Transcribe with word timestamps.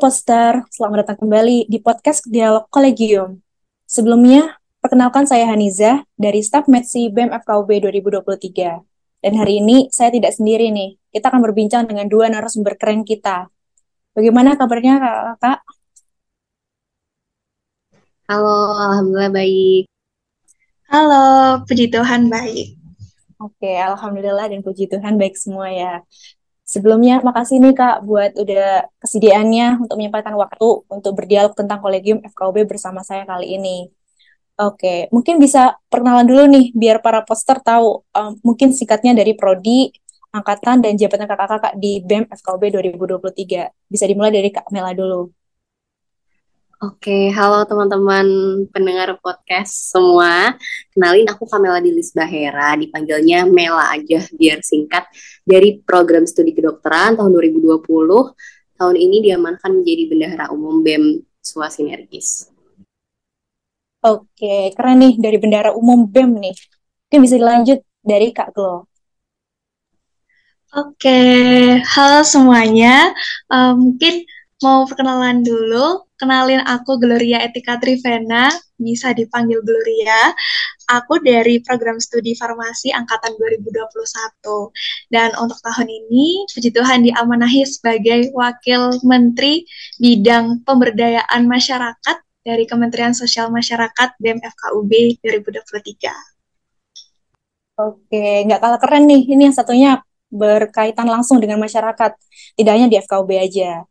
Poster, 0.00 0.64
selamat 0.72 1.04
datang 1.04 1.28
kembali 1.28 1.68
di 1.68 1.76
podcast 1.76 2.24
Dialog 2.24 2.64
Kolegium. 2.72 3.36
Sebelumnya, 3.84 4.56
perkenalkan 4.80 5.28
saya 5.28 5.44
Haniza 5.44 6.08
dari 6.16 6.40
staf 6.40 6.72
Medsi 6.72 7.12
BEM 7.12 7.28
FKUB 7.28 7.68
2023. 7.68 8.80
Dan 9.20 9.32
hari 9.36 9.60
ini 9.60 9.92
saya 9.92 10.08
tidak 10.08 10.32
sendiri 10.32 10.72
nih, 10.72 10.96
kita 11.12 11.28
akan 11.28 11.44
berbincang 11.44 11.84
dengan 11.84 12.08
dua 12.08 12.32
narasumber 12.32 12.80
keren 12.80 13.04
kita. 13.04 13.52
Bagaimana 14.16 14.56
kabarnya 14.56 15.04
kakak? 15.36 15.68
Halo, 18.24 18.80
Alhamdulillah 18.80 19.32
baik. 19.36 19.84
Halo, 20.88 21.24
puji 21.68 21.92
Tuhan 21.92 22.32
baik. 22.32 22.72
Oke, 23.36 23.76
Alhamdulillah 23.76 24.48
dan 24.48 24.64
puji 24.64 24.88
Tuhan 24.88 25.20
baik 25.20 25.36
semua 25.36 25.68
ya. 25.68 26.00
Sebelumnya, 26.70 27.18
makasih 27.26 27.58
nih 27.58 27.74
Kak 27.74 28.06
buat 28.06 28.30
udah 28.38 28.86
kesediaannya 29.02 29.82
untuk 29.82 29.96
menyempatkan 29.98 30.38
waktu 30.38 30.68
untuk 30.86 31.12
berdialog 31.18 31.52
tentang 31.58 31.82
kolegium 31.82 32.22
FKUB 32.22 32.62
bersama 32.70 33.02
saya 33.02 33.26
kali 33.26 33.58
ini. 33.58 33.90
Oke, 34.54 35.10
mungkin 35.10 35.42
bisa 35.42 35.74
perkenalan 35.90 36.30
dulu 36.30 36.42
nih, 36.46 36.70
biar 36.76 37.02
para 37.02 37.26
poster 37.26 37.58
tahu 37.58 38.06
um, 38.14 38.30
mungkin 38.46 38.70
singkatnya 38.70 39.18
dari 39.18 39.34
Prodi, 39.34 39.90
Angkatan, 40.30 40.78
dan 40.84 40.94
jabatan 40.94 41.26
kakak-kakak 41.26 41.74
di 41.74 42.06
BEM 42.06 42.30
FKUB 42.38 42.62
2023. 42.70 43.66
Bisa 43.90 44.04
dimulai 44.06 44.30
dari 44.30 44.54
Kak 44.54 44.70
Mela 44.70 44.94
dulu. 44.94 45.39
Oke, 46.80 47.28
halo 47.36 47.68
teman-teman 47.68 48.24
pendengar 48.72 49.12
podcast 49.20 49.92
semua. 49.92 50.56
Kenalin 50.88 51.28
aku 51.28 51.44
Kamela 51.44 51.76
Dilis 51.76 52.08
Bahera, 52.16 52.72
dipanggilnya 52.72 53.44
Mela 53.44 53.92
aja 53.92 54.24
biar 54.32 54.64
singkat. 54.64 55.04
Dari 55.44 55.84
program 55.84 56.24
studi 56.24 56.56
kedokteran 56.56 57.20
tahun 57.20 57.36
2020, 57.36 57.84
tahun 58.80 58.96
ini 58.96 59.16
diamankan 59.28 59.76
menjadi 59.76 60.08
bendahara 60.08 60.46
umum 60.56 60.80
BEM 60.80 61.20
Swasinergis. 61.44 62.48
Oke, 64.00 64.72
keren 64.72 65.04
nih 65.04 65.20
dari 65.20 65.36
bendahara 65.36 65.76
umum 65.76 66.08
BEM 66.08 66.32
nih. 66.40 66.56
Mungkin 67.12 67.20
bisa 67.20 67.36
dilanjut 67.36 67.84
dari 68.00 68.32
Kak 68.32 68.56
Glo. 68.56 68.88
Oke, 70.80 71.20
halo 71.76 72.24
semuanya. 72.24 73.12
Uh, 73.52 73.76
mungkin 73.76 74.24
mau 74.60 74.84
perkenalan 74.84 75.40
dulu. 75.40 76.04
Kenalin 76.20 76.60
aku 76.68 77.00
Gloria 77.00 77.40
Etika 77.40 77.80
Trivena, 77.80 78.52
bisa 78.76 79.16
dipanggil 79.16 79.64
Gloria. 79.64 80.36
Aku 81.00 81.16
dari 81.24 81.64
program 81.64 81.96
studi 81.96 82.36
farmasi 82.36 82.92
angkatan 82.92 83.32
2021. 83.40 84.68
Dan 85.08 85.32
untuk 85.40 85.56
tahun 85.64 85.88
ini, 85.88 86.44
puji 86.52 86.76
Tuhan 86.76 87.08
diamanahi 87.08 87.64
sebagai 87.64 88.28
Wakil 88.36 89.00
Menteri 89.00 89.64
Bidang 89.96 90.60
Pemberdayaan 90.68 91.48
Masyarakat 91.48 92.16
dari 92.44 92.68
Kementerian 92.68 93.16
Sosial 93.16 93.48
Masyarakat 93.48 94.20
BMFKUB 94.20 94.92
2023. 95.24 96.12
Oke, 97.80 98.44
nggak 98.44 98.60
kalah 98.60 98.76
keren 98.76 99.08
nih. 99.08 99.24
Ini 99.24 99.48
yang 99.48 99.56
satunya 99.56 100.04
berkaitan 100.28 101.08
langsung 101.08 101.40
dengan 101.40 101.56
masyarakat, 101.56 102.12
tidak 102.60 102.72
hanya 102.76 102.92
di 102.92 103.00
FKUB 103.00 103.30
aja. 103.40 103.88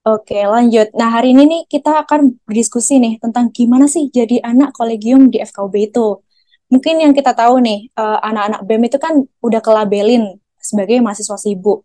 Oke, 0.00 0.40
lanjut. 0.48 0.88
Nah, 0.96 1.12
hari 1.12 1.36
ini 1.36 1.44
nih 1.44 1.62
kita 1.68 1.90
akan 2.08 2.40
berdiskusi 2.48 2.96
nih 2.96 3.20
tentang 3.20 3.52
gimana 3.52 3.84
sih 3.84 4.08
jadi 4.08 4.40
anak 4.40 4.72
kolegium 4.72 5.28
di 5.28 5.44
FKUB 5.44 5.74
itu. 5.76 6.24
Mungkin 6.72 7.04
yang 7.04 7.12
kita 7.12 7.36
tahu 7.36 7.60
nih, 7.60 7.92
uh, 8.00 8.16
anak-anak 8.24 8.60
BEM 8.64 8.82
itu 8.88 8.96
kan 8.96 9.14
udah 9.44 9.60
kelabelin 9.60 10.40
sebagai 10.56 10.96
mahasiswa 11.04 11.36
sibuk. 11.36 11.84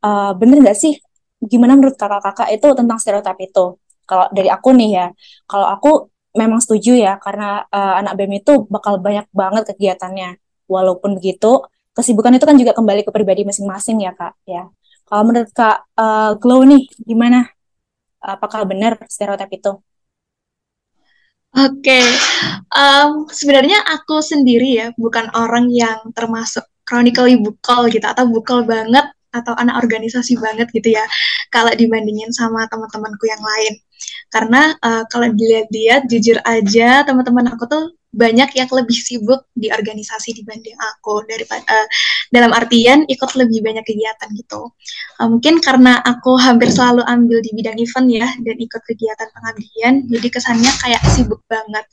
Uh, 0.00 0.32
bener 0.40 0.64
nggak 0.64 0.78
sih? 0.78 0.96
Gimana 1.44 1.76
menurut 1.76 2.00
kakak-kakak 2.00 2.48
itu 2.48 2.68
tentang 2.72 2.96
stereotip 2.96 3.36
itu? 3.44 3.76
Kalau 4.08 4.26
dari 4.32 4.48
aku 4.48 4.68
nih 4.72 4.90
ya, 4.96 5.06
kalau 5.44 5.66
aku 5.68 5.90
memang 6.32 6.64
setuju 6.64 6.96
ya, 6.96 7.20
karena 7.20 7.68
uh, 7.68 8.00
anak 8.00 8.16
BEM 8.16 8.40
itu 8.40 8.64
bakal 8.72 9.04
banyak 9.04 9.28
banget 9.36 9.68
kegiatannya. 9.68 10.40
Walaupun 10.64 11.12
begitu, 11.20 11.60
kesibukan 11.92 12.32
itu 12.32 12.44
kan 12.48 12.56
juga 12.56 12.72
kembali 12.72 13.04
ke 13.04 13.12
pribadi 13.12 13.44
masing-masing 13.44 14.00
ya, 14.00 14.16
Kak. 14.16 14.32
Ya. 14.48 14.64
Kalau 15.10 15.22
menurut 15.26 15.50
Kak 15.50 15.90
uh, 15.98 16.38
Glow 16.38 16.62
nih, 16.62 16.86
gimana? 17.02 17.50
Apakah 18.22 18.62
benar 18.62 18.94
stereotip 19.10 19.50
itu? 19.50 19.72
Oke, 21.50 21.82
okay. 21.82 22.06
um, 22.78 23.26
sebenarnya 23.26 23.82
aku 23.82 24.22
sendiri 24.22 24.78
ya 24.78 24.86
bukan 24.94 25.34
orang 25.34 25.66
yang 25.66 25.98
termasuk 26.14 26.62
chronically 26.86 27.34
bukol 27.42 27.90
gitu 27.90 28.06
atau 28.06 28.22
bukol 28.30 28.62
banget 28.62 29.02
atau 29.34 29.58
anak 29.58 29.82
organisasi 29.82 30.38
banget 30.38 30.70
gitu 30.70 30.94
ya 30.94 31.02
kalau 31.50 31.74
dibandingin 31.74 32.30
sama 32.30 32.70
teman-temanku 32.70 33.26
yang 33.26 33.42
lain. 33.42 33.82
Karena 34.30 34.78
uh, 34.78 35.02
kalau 35.10 35.26
dilihat-lihat 35.34 36.06
jujur 36.06 36.38
aja 36.46 37.02
teman-teman 37.02 37.50
aku 37.50 37.66
tuh 37.66 37.98
banyak 38.10 38.50
yang 38.58 38.66
lebih 38.74 38.98
sibuk 38.98 39.46
di 39.54 39.70
organisasi 39.70 40.34
dibanding 40.34 40.74
aku 40.74 41.22
daripada 41.30 41.62
uh, 41.70 41.86
dalam 42.34 42.50
artian 42.50 43.06
ikut 43.06 43.30
lebih 43.38 43.62
banyak 43.62 43.86
kegiatan 43.86 44.28
gitu. 44.34 44.74
Uh, 45.22 45.28
mungkin 45.30 45.62
karena 45.62 46.02
aku 46.02 46.34
hampir 46.34 46.74
selalu 46.74 47.06
ambil 47.06 47.38
di 47.38 47.54
bidang 47.54 47.78
event 47.78 48.08
ya 48.10 48.28
dan 48.42 48.56
ikut 48.58 48.82
kegiatan 48.82 49.28
pengabdian, 49.30 49.94
jadi 50.10 50.26
kesannya 50.26 50.72
kayak 50.82 51.02
sibuk 51.14 51.40
banget. 51.46 51.86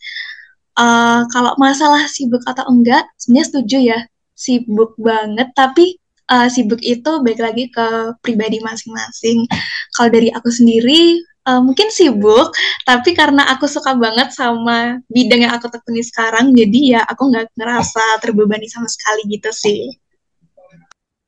Uh, 0.78 1.26
kalau 1.34 1.54
masalah 1.58 2.06
sibuk 2.10 2.42
atau 2.46 2.66
enggak, 2.70 3.06
sebenarnya 3.18 3.48
setuju 3.50 3.78
ya, 3.82 4.00
sibuk 4.34 4.98
banget. 4.98 5.54
Tapi 5.54 6.02
uh, 6.34 6.50
sibuk 6.50 6.82
itu 6.82 7.22
baik 7.22 7.42
lagi 7.42 7.70
ke 7.70 8.18
pribadi 8.22 8.58
masing-masing. 8.62 9.46
Kalau 9.94 10.10
dari 10.10 10.30
aku 10.34 10.50
sendiri, 10.50 11.22
uh, 11.48 11.62
mungkin 11.64 11.88
sibuk, 11.88 12.52
tapi 12.84 13.16
karena 13.16 13.48
aku 13.56 13.66
suka 13.72 13.96
banget 13.96 14.36
sama 14.36 15.00
bidang 15.08 15.48
yang 15.48 15.54
aku 15.56 15.72
tekuni 15.72 16.04
sekarang, 16.04 16.52
jadi 16.52 17.00
ya 17.00 17.02
aku 17.08 17.32
nggak 17.32 17.56
ngerasa 17.56 18.20
terbebani 18.20 18.68
sama 18.68 18.92
sekali 18.92 19.24
gitu 19.32 19.50
sih. 19.56 19.96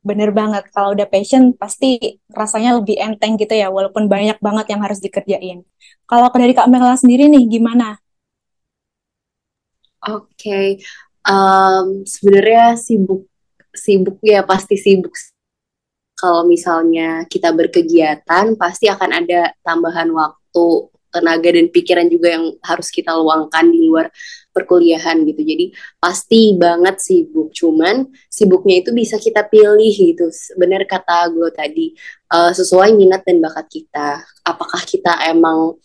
Bener 0.03 0.35
banget, 0.35 0.67
kalau 0.75 0.91
udah 0.91 1.07
passion 1.07 1.55
pasti 1.55 2.19
rasanya 2.31 2.75
lebih 2.75 2.99
enteng 2.99 3.39
gitu 3.39 3.55
ya, 3.55 3.71
walaupun 3.71 4.11
banyak 4.11 4.35
banget 4.43 4.75
yang 4.75 4.81
harus 4.83 4.99
dikerjain. 4.99 5.63
Kalau 6.03 6.27
dari 6.35 6.51
Kak 6.51 6.67
Mela 6.67 6.99
sendiri 6.99 7.31
nih, 7.31 7.47
gimana? 7.47 7.95
Oke, 9.99 10.31
okay. 10.39 10.67
um, 11.27 12.07
sebenarnya 12.07 12.79
sibuk 12.79 13.27
sibuk 13.75 14.17
ya 14.25 14.41
pasti 14.41 14.75
sibuk 14.75 15.13
kalau 16.19 16.43
misalnya 16.43 17.23
kita 17.31 17.55
berkegiatan 17.55 18.59
pasti 18.59 18.91
akan 18.91 19.23
ada 19.23 19.55
tambahan 19.63 20.11
waktu 20.11 20.91
tenaga 21.09 21.49
dan 21.49 21.67
pikiran 21.73 22.05
juga 22.05 22.37
yang 22.37 22.53
harus 22.61 22.93
kita 22.93 23.15
luangkan 23.17 23.65
di 23.71 23.87
luar 23.87 24.13
perkuliahan 24.53 25.25
gitu. 25.25 25.41
Jadi 25.41 25.65
pasti 25.97 26.53
banget 26.53 27.01
sibuk. 27.01 27.49
Cuman 27.55 28.05
sibuknya 28.29 28.83
itu 28.83 28.91
bisa 28.93 29.17
kita 29.17 29.47
pilih 29.47 29.89
gitu. 29.89 30.29
Bener 30.59 30.85
kata 30.85 31.31
gue 31.33 31.49
tadi 31.49 31.95
uh, 32.29 32.53
sesuai 32.53 32.93
minat 32.93 33.25
dan 33.25 33.41
bakat 33.41 33.65
kita. 33.71 34.21
Apakah 34.45 34.83
kita 34.85 35.17
emang 35.31 35.79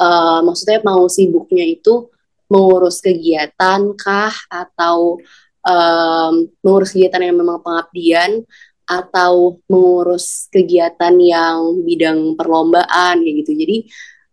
uh, 0.00 0.40
maksudnya 0.46 0.80
mau 0.80 1.04
sibuknya 1.10 1.66
itu 1.66 2.08
mengurus 2.50 2.98
kegiatan 3.04 3.94
kah 3.94 4.34
atau 4.50 5.20
um, 5.62 6.34
mengurus 6.64 6.96
kegiatan 6.96 7.30
yang 7.30 7.36
memang 7.38 7.62
pengabdian 7.62 8.42
atau 8.90 9.62
mengurus 9.70 10.50
kegiatan 10.50 11.14
yang 11.22 11.86
bidang 11.86 12.34
perlombaan 12.34 13.22
kayak 13.22 13.36
gitu. 13.46 13.52
Jadi 13.54 13.76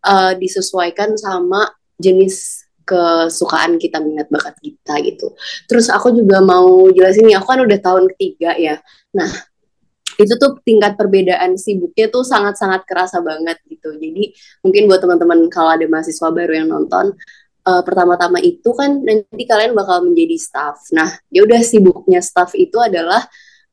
uh, 0.09 0.33
disesuaikan 0.33 1.13
sama 1.13 1.69
jenis 2.01 2.65
kesukaan 2.87 3.77
kita 3.77 4.01
minat 4.01 4.31
bakat 4.33 4.57
kita 4.63 4.97
gitu. 5.05 5.35
Terus 5.69 5.91
aku 5.93 6.15
juga 6.15 6.41
mau 6.41 6.87
jelasin 6.89 7.27
nih, 7.27 7.37
aku 7.37 7.47
kan 7.53 7.61
udah 7.61 7.79
tahun 7.83 8.03
ketiga 8.15 8.55
ya. 8.55 8.79
Nah, 9.11 9.27
itu 10.17 10.33
tuh 10.39 10.57
tingkat 10.63 10.95
perbedaan 10.95 11.59
sibuknya 11.59 12.07
tuh 12.09 12.23
sangat-sangat 12.23 12.87
kerasa 12.87 13.19
banget 13.21 13.59
gitu. 13.67 13.91
Jadi 13.99 14.33
mungkin 14.63 14.87
buat 14.87 15.03
teman-teman 15.03 15.45
kalau 15.51 15.75
ada 15.75 15.85
mahasiswa 15.85 16.31
baru 16.31 16.63
yang 16.63 16.71
nonton, 16.71 17.11
uh, 17.67 17.81
pertama-tama 17.83 18.39
itu 18.39 18.71
kan 18.71 19.03
nanti 19.03 19.43
kalian 19.43 19.75
bakal 19.75 20.07
menjadi 20.07 20.39
staff. 20.39 20.79
Nah, 20.95 21.11
ya 21.27 21.43
udah 21.43 21.59
sibuknya 21.59 22.23
staff 22.23 22.55
itu 22.55 22.79
adalah 22.79 23.27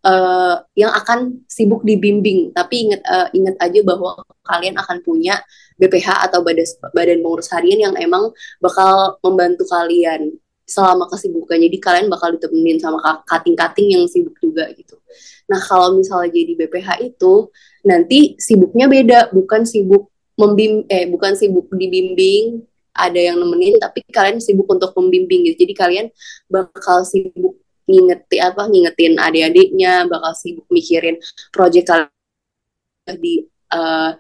uh, 0.05 0.61
yang 0.77 0.93
akan 0.93 1.43
sibuk 1.49 1.83
dibimbing. 1.83 2.53
Tapi 2.53 2.89
ingat 2.89 3.03
uh, 3.09 3.29
ingat 3.33 3.57
aja 3.59 3.81
bahwa 3.83 4.21
kalian 4.45 4.77
akan 4.79 5.01
punya 5.03 5.41
BPH 5.81 6.31
atau 6.31 6.45
badan 6.45 6.69
badan 6.95 7.19
pengurus 7.25 7.51
harian 7.51 7.91
yang 7.91 7.95
emang 7.99 8.31
bakal 8.63 9.19
membantu 9.25 9.67
kalian 9.67 10.37
selama 10.65 11.09
kesibukan. 11.11 11.59
Jadi 11.59 11.77
kalian 11.81 12.07
bakal 12.13 12.37
ditemenin 12.37 12.79
sama 12.79 13.01
kating-kating 13.27 13.99
yang 13.99 14.05
sibuk 14.07 14.37
juga 14.39 14.69
gitu. 14.77 14.97
Nah, 15.45 15.61
kalau 15.61 15.93
misalnya 15.93 16.33
jadi 16.33 16.53
BPH 16.57 16.89
itu 17.05 17.53
nanti 17.85 18.39
sibuknya 18.41 18.89
beda, 18.89 19.29
bukan 19.33 19.69
sibuk 19.69 20.09
membim 20.35 20.83
eh 20.91 21.07
bukan 21.07 21.39
sibuk 21.39 21.71
dibimbing 21.71 22.63
ada 22.95 23.19
yang 23.19 23.39
nemenin 23.39 23.79
tapi 23.79 24.07
kalian 24.07 24.39
sibuk 24.39 24.67
untuk 24.71 24.95
membimbing 24.95 25.51
gitu 25.51 25.67
jadi 25.67 25.75
kalian 25.75 26.07
bakal 26.51 27.03
sibuk 27.07 27.59
ngingeti 27.85 28.37
apa 28.41 28.69
ngingetin 28.69 29.21
adik-adiknya 29.21 30.09
bakal 30.09 30.33
sibuk 30.33 30.67
mikirin 30.73 31.21
project 31.53 31.93
kalian 31.93 33.17
di 33.21 33.45
uh, 33.73 34.13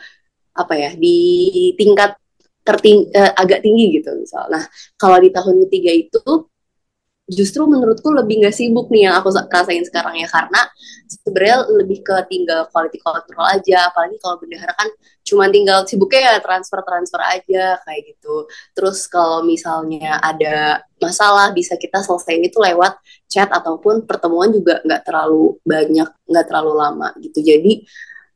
apa 0.54 0.74
ya 0.76 0.90
di 0.94 1.18
tingkat 1.74 2.14
terting 2.64 3.08
uh, 3.12 3.32
agak 3.36 3.60
tinggi 3.60 4.00
gitu 4.00 4.12
misal. 4.16 4.48
Nah 4.48 4.64
kalau 4.96 5.20
di 5.20 5.28
tahun 5.32 5.64
ketiga 5.68 5.92
itu 5.92 6.24
justru 7.24 7.64
menurutku 7.64 8.12
lebih 8.12 8.44
nggak 8.44 8.52
sibuk 8.52 8.92
nih 8.92 9.08
yang 9.08 9.14
aku 9.16 9.32
rasain 9.32 9.84
sekarang 9.88 10.20
ya 10.20 10.28
karena 10.28 10.60
sebenarnya 11.08 11.56
lebih 11.72 12.04
ke 12.04 12.16
tinggal 12.28 12.68
quality 12.68 13.00
control 13.00 13.48
aja 13.48 13.88
apalagi 13.88 14.20
kalau 14.20 14.36
bendahara 14.36 14.76
kan 14.76 14.88
cuma 15.24 15.48
tinggal 15.48 15.88
sibuknya 15.88 16.36
ya 16.36 16.44
transfer 16.44 16.84
transfer 16.84 17.20
aja 17.24 17.80
kayak 17.82 18.12
gitu 18.12 18.44
terus 18.76 19.08
kalau 19.08 19.40
misalnya 19.40 20.20
ada 20.20 20.84
masalah 21.00 21.50
bisa 21.56 21.80
kita 21.80 22.04
selesaiin 22.04 22.44
itu 22.44 22.60
lewat 22.60 23.00
chat 23.26 23.48
ataupun 23.48 24.04
pertemuan 24.04 24.52
juga 24.52 24.84
nggak 24.84 25.02
terlalu 25.02 25.56
banyak 25.64 26.08
nggak 26.28 26.46
terlalu 26.46 26.72
lama 26.76 27.08
gitu 27.24 27.40
jadi 27.40 27.82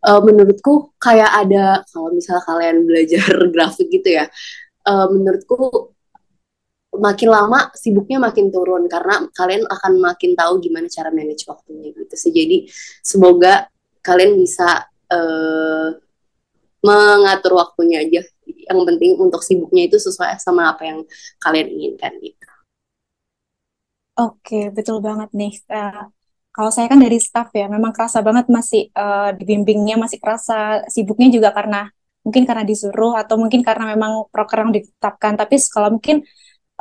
uh, 0.08 0.20
menurutku 0.24 0.96
kayak 0.96 1.46
ada 1.46 1.84
kalau 1.92 2.08
misalnya 2.10 2.42
kalian 2.48 2.76
belajar 2.88 3.28
grafik 3.52 3.88
gitu 3.92 4.08
ya 4.18 4.24
uh, 4.88 5.06
menurutku 5.12 5.92
makin 6.96 7.28
lama 7.28 7.68
sibuknya 7.76 8.16
makin 8.16 8.48
turun 8.48 8.88
karena 8.88 9.28
kalian 9.36 9.68
akan 9.68 9.92
makin 10.00 10.32
tahu 10.32 10.56
gimana 10.58 10.88
cara 10.88 11.12
manage 11.12 11.44
waktunya 11.44 11.92
gitu 11.92 12.14
sih. 12.16 12.32
Jadi 12.32 12.64
semoga 13.04 13.68
kalian 14.00 14.40
bisa 14.40 14.88
uh, 15.12 15.88
mengatur 16.84 17.58
waktunya 17.58 18.04
aja. 18.04 18.22
Yang 18.46 18.80
penting 18.88 19.12
untuk 19.18 19.40
sibuknya 19.44 19.88
itu 19.88 19.96
sesuai 19.98 20.38
sama 20.40 20.72
apa 20.72 20.82
yang 20.86 20.98
kalian 21.42 21.68
inginkan 21.72 22.12
gitu. 22.22 22.46
Oke, 24.18 24.74
betul 24.74 24.98
banget 24.98 25.30
nih. 25.30 25.54
Uh, 25.70 26.10
kalau 26.50 26.74
saya 26.74 26.90
kan 26.90 26.98
dari 26.98 27.22
staff 27.22 27.54
ya, 27.54 27.70
memang 27.70 27.94
kerasa 27.94 28.18
banget 28.18 28.50
masih 28.50 28.90
uh, 28.98 29.30
dibimbingnya 29.30 29.94
masih 29.94 30.18
kerasa 30.18 30.82
sibuknya 30.90 31.30
juga 31.30 31.54
karena 31.54 31.86
mungkin 32.26 32.42
karena 32.42 32.66
disuruh 32.66 33.14
atau 33.14 33.38
mungkin 33.38 33.62
karena 33.62 33.94
memang 33.94 34.26
program 34.34 34.74
ditetapkan. 34.74 35.38
Tapi 35.38 35.54
kalau 35.70 35.94
mungkin 35.94 36.26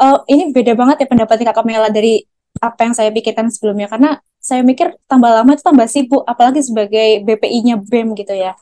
uh, 0.02 0.26
ini 0.26 0.50
beda 0.50 0.74
banget 0.74 1.06
ya 1.06 1.08
pendapat 1.10 1.46
Kak 1.46 1.62
Mela 1.62 1.94
dari 1.94 2.26
apa 2.58 2.90
yang 2.90 2.98
saya 2.98 3.14
pikirkan 3.14 3.54
sebelumnya 3.54 3.86
karena 3.86 4.18
saya 4.42 4.66
mikir 4.66 4.98
tambah 5.06 5.30
lama 5.30 5.54
itu 5.54 5.62
tambah 5.62 5.86
sibuk 5.86 6.26
apalagi 6.26 6.66
sebagai 6.66 7.22
BPI-nya 7.22 7.78
BEM 7.86 8.18
gitu 8.18 8.34
ya. 8.34 8.58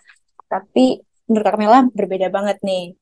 Tapi 0.51 1.04
menurut 1.29 1.45
Kak 1.45 1.59
Mela 1.59 1.79
berbeda 1.91 2.27
banget 2.29 2.57
nih. 2.61 2.93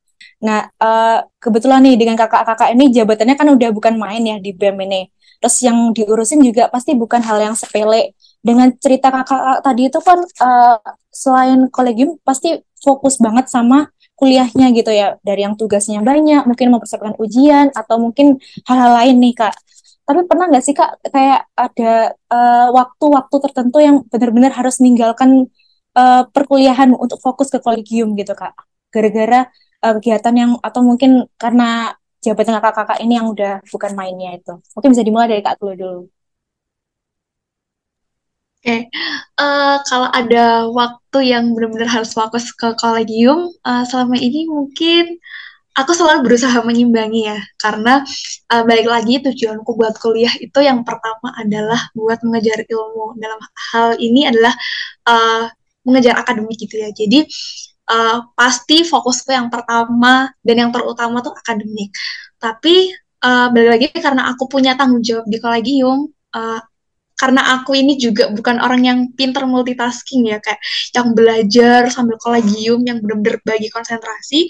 Nah, 0.43 0.67
uh, 0.79 1.19
kebetulan 1.39 1.83
nih 1.83 1.95
dengan 1.99 2.15
kakak-kakak 2.15 2.71
ini 2.75 2.91
jabatannya 2.91 3.35
kan 3.35 3.47
udah 3.51 3.69
bukan 3.75 3.95
main 3.99 4.23
ya 4.23 4.37
di 4.39 4.55
BEM 4.55 4.77
ini. 4.87 5.01
Terus 5.43 5.57
yang 5.63 5.91
diurusin 5.91 6.39
juga 6.39 6.71
pasti 6.71 6.95
bukan 6.95 7.19
hal 7.19 7.39
yang 7.43 7.55
sepele. 7.55 8.15
Dengan 8.43 8.71
cerita 8.79 9.11
kakak 9.11 9.63
tadi 9.63 9.87
itu 9.91 9.99
kan 9.99 10.19
uh, 10.19 10.79
selain 11.11 11.67
kolegium 11.71 12.19
pasti 12.23 12.59
fokus 12.83 13.19
banget 13.19 13.47
sama 13.47 13.87
kuliahnya 14.19 14.71
gitu 14.75 14.91
ya 14.93 15.17
dari 15.25 15.43
yang 15.43 15.57
tugasnya 15.57 15.99
banyak 15.99 16.45
mungkin 16.45 16.67
mempersiapkan 16.69 17.17
ujian 17.17 17.73
atau 17.73 17.97
mungkin 17.97 18.37
hal-hal 18.69 18.93
lain 19.03 19.17
nih 19.19 19.33
kak 19.35 19.55
tapi 20.03 20.27
pernah 20.27 20.51
nggak 20.51 20.63
sih 20.63 20.75
kak 20.75 20.99
kayak 21.09 21.47
ada 21.55 22.11
eh, 22.11 22.67
waktu-waktu 22.71 23.35
uh, 23.39 23.41
tertentu 23.49 23.77
yang 23.79 24.03
benar-benar 24.11 24.51
harus 24.51 24.77
meninggalkan 24.83 25.47
uh, 25.97 26.23
perkuliahan 26.29 26.93
untuk 26.97 27.19
fokus 27.21 27.47
ke 27.53 27.59
kolegium 27.61 28.13
gitu 28.19 28.33
kak 28.37 28.53
gara-gara 28.93 29.49
uh, 29.85 29.93
kegiatan 29.97 30.35
yang 30.35 30.51
atau 30.61 30.81
mungkin 30.85 31.25
karena 31.37 31.93
jabatan 32.23 32.55
kakak-kakak 32.61 32.99
ini 33.03 33.19
yang 33.19 33.27
udah 33.27 33.59
bukan 33.67 33.91
mainnya 33.97 34.37
itu 34.39 34.53
mungkin 34.77 34.89
bisa 34.95 35.03
dimulai 35.03 35.27
dari 35.27 35.43
kak 35.43 35.59
dulu 35.59 35.73
dulu 35.75 36.01
okay. 38.63 38.87
uh, 39.37 39.43
eh, 39.43 39.77
kalau 39.85 40.07
ada 40.09 40.71
waktu 40.71 41.19
yang 41.35 41.51
benar-benar 41.51 41.91
harus 41.91 42.15
fokus 42.15 42.55
ke 42.55 42.71
kolegium, 42.79 43.51
uh, 43.67 43.83
selama 43.83 44.15
ini 44.15 44.47
mungkin 44.47 45.19
aku 45.75 45.91
selalu 45.91 46.23
berusaha 46.31 46.63
mengimbangi 46.63 47.27
ya, 47.27 47.39
karena 47.59 48.01
uh, 48.55 48.63
balik 48.63 48.87
lagi 48.87 49.19
tujuanku 49.19 49.75
buat 49.75 49.99
kuliah 49.99 50.31
itu 50.39 50.59
yang 50.63 50.87
pertama 50.87 51.35
adalah 51.35 51.91
buat 51.91 52.23
mengejar 52.23 52.63
ilmu. 52.63 53.19
Dalam 53.19 53.39
hal 53.75 53.99
ini 53.99 54.31
adalah 54.31 54.53
uh, 55.11 55.51
mengejar 55.83 56.19
akademik 56.19 56.57
gitu 56.59 56.75
ya. 56.79 56.89
Jadi 56.91 57.27
uh, 57.91 58.27
pasti 58.35 58.87
fokusku 58.87 59.29
yang 59.31 59.47
pertama 59.47 60.31
dan 60.43 60.55
yang 60.67 60.71
terutama 60.71 61.19
tuh 61.19 61.35
akademik. 61.35 61.91
Tapi 62.39 62.91
uh, 63.23 63.47
balik 63.51 63.69
lagi 63.79 63.87
karena 63.99 64.31
aku 64.31 64.47
punya 64.51 64.75
tanggung 64.75 65.03
jawab 65.03 65.27
di 65.27 65.37
kolegium, 65.39 66.11
uh, 66.35 66.59
karena 67.13 67.55
aku 67.55 67.77
ini 67.77 67.95
juga 67.95 68.27
bukan 68.33 68.57
orang 68.59 68.81
yang 68.83 68.99
pinter 69.13 69.45
multitasking 69.45 70.27
ya 70.27 70.41
kayak 70.41 70.59
yang 70.91 71.13
belajar 71.13 71.87
sambil 71.93 72.17
kolegium 72.19 72.81
yang 72.83 72.99
benar-benar 72.99 73.39
bagi 73.45 73.69
konsentrasi 73.69 74.49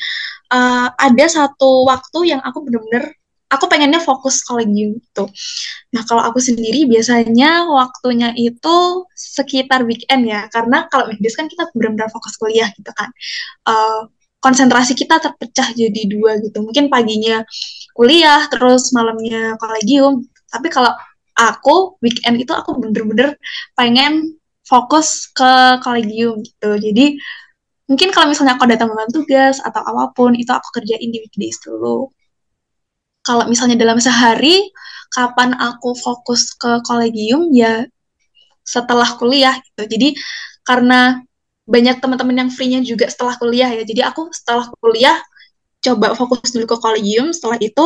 uh, 0.49 0.89
ada 0.95 1.25
satu 1.27 1.85
waktu 1.85 2.33
yang 2.33 2.41
aku 2.41 2.63
benar-benar 2.63 3.13
aku 3.49 3.65
pengennya 3.71 3.99
fokus 4.03 4.43
kolegium 4.45 4.99
itu 4.99 5.25
nah 5.93 6.03
kalau 6.07 6.23
aku 6.23 6.39
sendiri 6.39 6.85
biasanya 6.85 7.67
waktunya 7.67 8.31
itu 8.35 9.07
sekitar 9.13 9.83
weekend 9.87 10.27
ya 10.27 10.47
karena 10.51 10.85
kalau 10.91 11.09
weekdays 11.09 11.35
kan 11.35 11.47
kita 11.49 11.67
benar-benar 11.73 12.09
fokus 12.09 12.35
kuliah 12.39 12.69
gitu 12.75 12.91
kan 12.95 13.09
uh, 13.67 14.09
konsentrasi 14.43 14.93
kita 14.93 15.23
terpecah 15.23 15.71
jadi 15.71 16.01
dua 16.11 16.39
gitu 16.43 16.59
mungkin 16.61 16.91
paginya 16.91 17.47
kuliah 17.95 18.45
terus 18.51 18.91
malamnya 18.91 19.55
kolegium 19.55 20.27
tapi 20.51 20.67
kalau 20.69 20.91
aku 21.33 21.97
weekend 22.05 22.37
itu 22.41 22.53
aku 22.53 22.77
bener-bener 22.77 23.37
pengen 23.73 24.37
fokus 24.63 25.29
ke 25.33 25.81
kolegium 25.83 26.39
gitu. 26.41 26.69
Jadi 26.79 27.05
mungkin 27.89 28.09
kalau 28.15 28.31
misalnya 28.31 28.55
aku 28.55 28.65
datang 28.69 28.89
dengan 28.93 29.09
tugas 29.11 29.59
atau 29.59 29.81
apa 29.83 30.13
pun 30.15 30.31
itu 30.37 30.49
aku 30.49 30.81
kerjain 30.81 31.09
di 31.09 31.19
weekdays 31.19 31.59
dulu. 31.61 32.09
Kalau 33.23 33.47
misalnya 33.47 33.79
dalam 33.79 33.97
sehari 34.03 34.67
kapan 35.13 35.55
aku 35.55 35.95
fokus 35.95 36.51
ke 36.53 36.83
kolegium 36.83 37.49
ya 37.55 37.87
setelah 38.63 39.07
kuliah 39.15 39.55
gitu. 39.63 39.83
Jadi 39.87 40.09
karena 40.67 41.23
banyak 41.63 42.03
teman-teman 42.03 42.47
yang 42.47 42.51
free-nya 42.51 42.83
juga 42.83 43.07
setelah 43.07 43.39
kuliah 43.39 43.71
ya. 43.71 43.83
Jadi 43.87 44.01
aku 44.03 44.31
setelah 44.35 44.67
kuliah 44.83 45.15
coba 45.83 46.15
fokus 46.15 46.51
dulu 46.55 46.65
ke 46.67 46.77
kolegium, 46.79 47.31
setelah 47.35 47.59
itu 47.59 47.85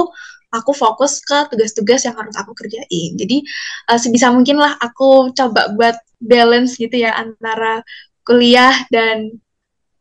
aku 0.54 0.72
fokus 0.72 1.20
ke 1.22 1.50
tugas-tugas 1.52 2.06
yang 2.06 2.16
harus 2.18 2.34
aku 2.38 2.54
kerjain. 2.58 3.18
Jadi 3.18 3.44
uh, 3.92 4.00
sebisa 4.00 4.30
mungkin 4.34 4.62
lah 4.62 4.78
aku 4.78 5.34
coba 5.34 5.74
buat 5.74 5.98
balance 6.18 6.78
gitu 6.78 6.98
ya 6.98 7.14
antara 7.14 7.82
kuliah 8.26 8.74
dan 8.90 9.38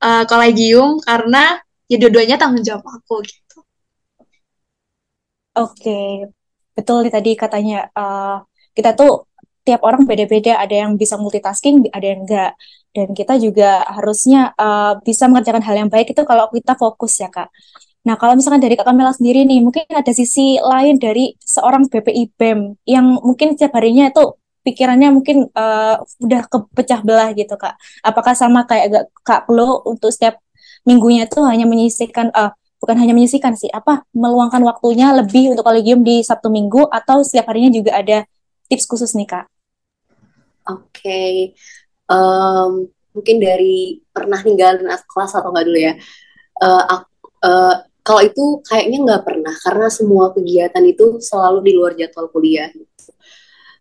uh, 0.00 0.24
kolegium 0.24 1.00
karena 1.04 1.60
ya 1.90 1.96
dua-duanya 2.00 2.36
tanggung 2.40 2.64
jawab 2.64 2.84
aku 2.86 3.24
gitu. 3.26 3.45
Oke, 5.56 6.28
betul 6.76 7.08
tadi 7.08 7.32
katanya 7.32 7.88
uh, 7.96 8.44
kita 8.76 8.92
tuh 8.92 9.24
tiap 9.66 9.80
orang 9.82 10.06
beda-beda, 10.06 10.62
ada 10.62 10.74
yang 10.86 10.94
bisa 10.94 11.18
multitasking, 11.18 11.90
ada 11.90 12.06
yang 12.06 12.20
enggak. 12.22 12.52
Dan 12.94 13.12
kita 13.18 13.34
juga 13.40 13.82
harusnya 13.88 14.54
uh, 14.56 15.00
bisa 15.02 15.26
mengerjakan 15.26 15.64
hal 15.66 15.74
yang 15.84 15.90
baik 15.90 16.14
itu 16.14 16.22
kalau 16.22 16.46
kita 16.54 16.78
fokus 16.78 17.18
ya, 17.18 17.28
Kak. 17.32 17.50
Nah, 18.06 18.14
kalau 18.14 18.38
misalkan 18.38 18.62
dari 18.62 18.78
Kak 18.78 18.86
Kamela 18.86 19.10
sendiri 19.10 19.42
nih, 19.42 19.58
mungkin 19.58 19.82
ada 19.90 20.12
sisi 20.14 20.62
lain 20.62 21.02
dari 21.02 21.34
seorang 21.42 21.90
BPI 21.90 22.38
BEM 22.38 22.78
yang 22.86 23.18
mungkin 23.18 23.58
setiap 23.58 23.74
harinya 23.82 24.06
itu 24.06 24.38
pikirannya 24.62 25.10
mungkin 25.10 25.50
uh, 25.50 25.98
udah 26.22 26.40
kepecah 26.46 27.00
belah 27.02 27.34
gitu, 27.34 27.58
Kak. 27.58 27.74
Apakah 28.06 28.38
sama 28.38 28.62
kayak 28.70 29.10
Kak 29.26 29.50
Klo 29.50 29.82
untuk 29.82 30.14
setiap 30.14 30.38
minggunya 30.86 31.26
itu 31.26 31.42
hanya 31.42 31.66
menyisihkan, 31.66 32.30
uh, 32.30 32.54
bukan 32.86 33.02
hanya 33.02 33.18
menyisihkan 33.18 33.58
sih, 33.58 33.66
apa, 33.74 34.06
meluangkan 34.14 34.62
waktunya 34.62 35.10
lebih 35.10 35.50
untuk 35.50 35.66
kolegium 35.66 36.06
di 36.06 36.22
Sabtu 36.22 36.46
Minggu 36.46 36.86
atau 36.86 37.26
setiap 37.26 37.50
harinya 37.50 37.74
juga 37.74 37.98
ada 37.98 38.22
tips 38.70 38.86
khusus 38.86 39.10
nih, 39.18 39.26
Kak? 39.26 39.50
Oke, 40.70 40.78
okay. 40.94 41.34
um, 42.06 42.86
mungkin 43.10 43.42
dari 43.42 43.98
pernah 44.14 44.38
ninggalin 44.46 44.86
kelas 44.86 45.34
atau 45.34 45.50
enggak 45.50 45.66
dulu 45.66 45.78
ya. 45.82 45.94
Uh, 46.62 46.84
aku, 46.86 47.06
uh, 47.42 47.76
kalau 48.06 48.22
itu 48.22 48.44
kayaknya 48.62 48.98
nggak 49.02 49.22
pernah 49.26 49.54
karena 49.66 49.88
semua 49.90 50.30
kegiatan 50.30 50.84
itu 50.86 51.18
selalu 51.18 51.58
di 51.66 51.72
luar 51.74 51.98
jadwal 51.98 52.30
kuliah. 52.30 52.70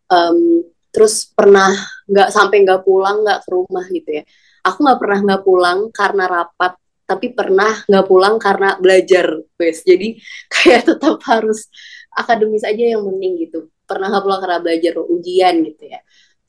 Um, 0.10 0.66
terus 0.90 1.30
pernah 1.30 1.70
nggak 2.10 2.34
sampai 2.34 2.66
nggak 2.66 2.82
pulang 2.82 3.22
nggak 3.22 3.46
ke 3.46 3.50
rumah 3.54 3.86
gitu 3.94 4.10
ya. 4.18 4.24
Aku 4.66 4.82
nggak 4.82 4.98
pernah 4.98 5.20
nggak 5.30 5.44
pulang 5.46 5.80
karena 5.94 6.26
rapat, 6.26 6.74
tapi 7.06 7.32
pernah 7.38 7.86
nggak 7.86 8.06
pulang 8.10 8.36
karena 8.42 8.76
belajar, 8.82 9.40
wes. 9.62 9.86
Jadi 9.86 10.18
kayak 10.54 10.90
tetap 10.90 11.22
harus 11.30 11.70
akademis 12.12 12.66
aja 12.66 12.98
yang 12.98 13.06
penting 13.06 13.48
gitu. 13.48 13.70
Pernah 13.86 14.10
nggak 14.12 14.24
pulang 14.26 14.42
karena 14.42 14.60
belajar 14.62 14.94
ujian 15.06 15.56
gitu 15.62 15.84
ya. 15.86 16.00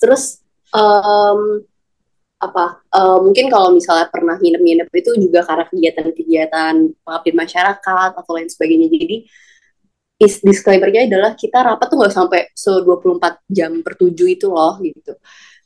Terus 0.00 0.40
um, 0.72 1.60
apa 2.36 2.84
uh, 2.92 3.18
mungkin 3.24 3.48
kalau 3.48 3.72
misalnya 3.72 4.12
pernah 4.12 4.36
nginep-nginep 4.36 4.92
itu 4.92 5.10
juga 5.16 5.40
karena 5.40 5.64
kegiatan-kegiatan 5.72 6.74
pengabdian 7.00 7.36
masyarakat 7.36 8.10
atau 8.12 8.32
lain 8.36 8.48
sebagainya 8.52 8.92
jadi 8.92 9.16
is 10.20 10.44
disclaimernya 10.44 11.08
adalah 11.08 11.32
kita 11.32 11.64
rapat 11.64 11.86
tuh 11.88 11.96
nggak 11.96 12.12
sampai 12.12 12.40
se 12.52 12.68
24 12.68 13.40
jam 13.48 13.80
per 13.80 13.96
tujuh 13.96 14.28
itu 14.28 14.52
loh 14.52 14.76
gitu 14.84 15.16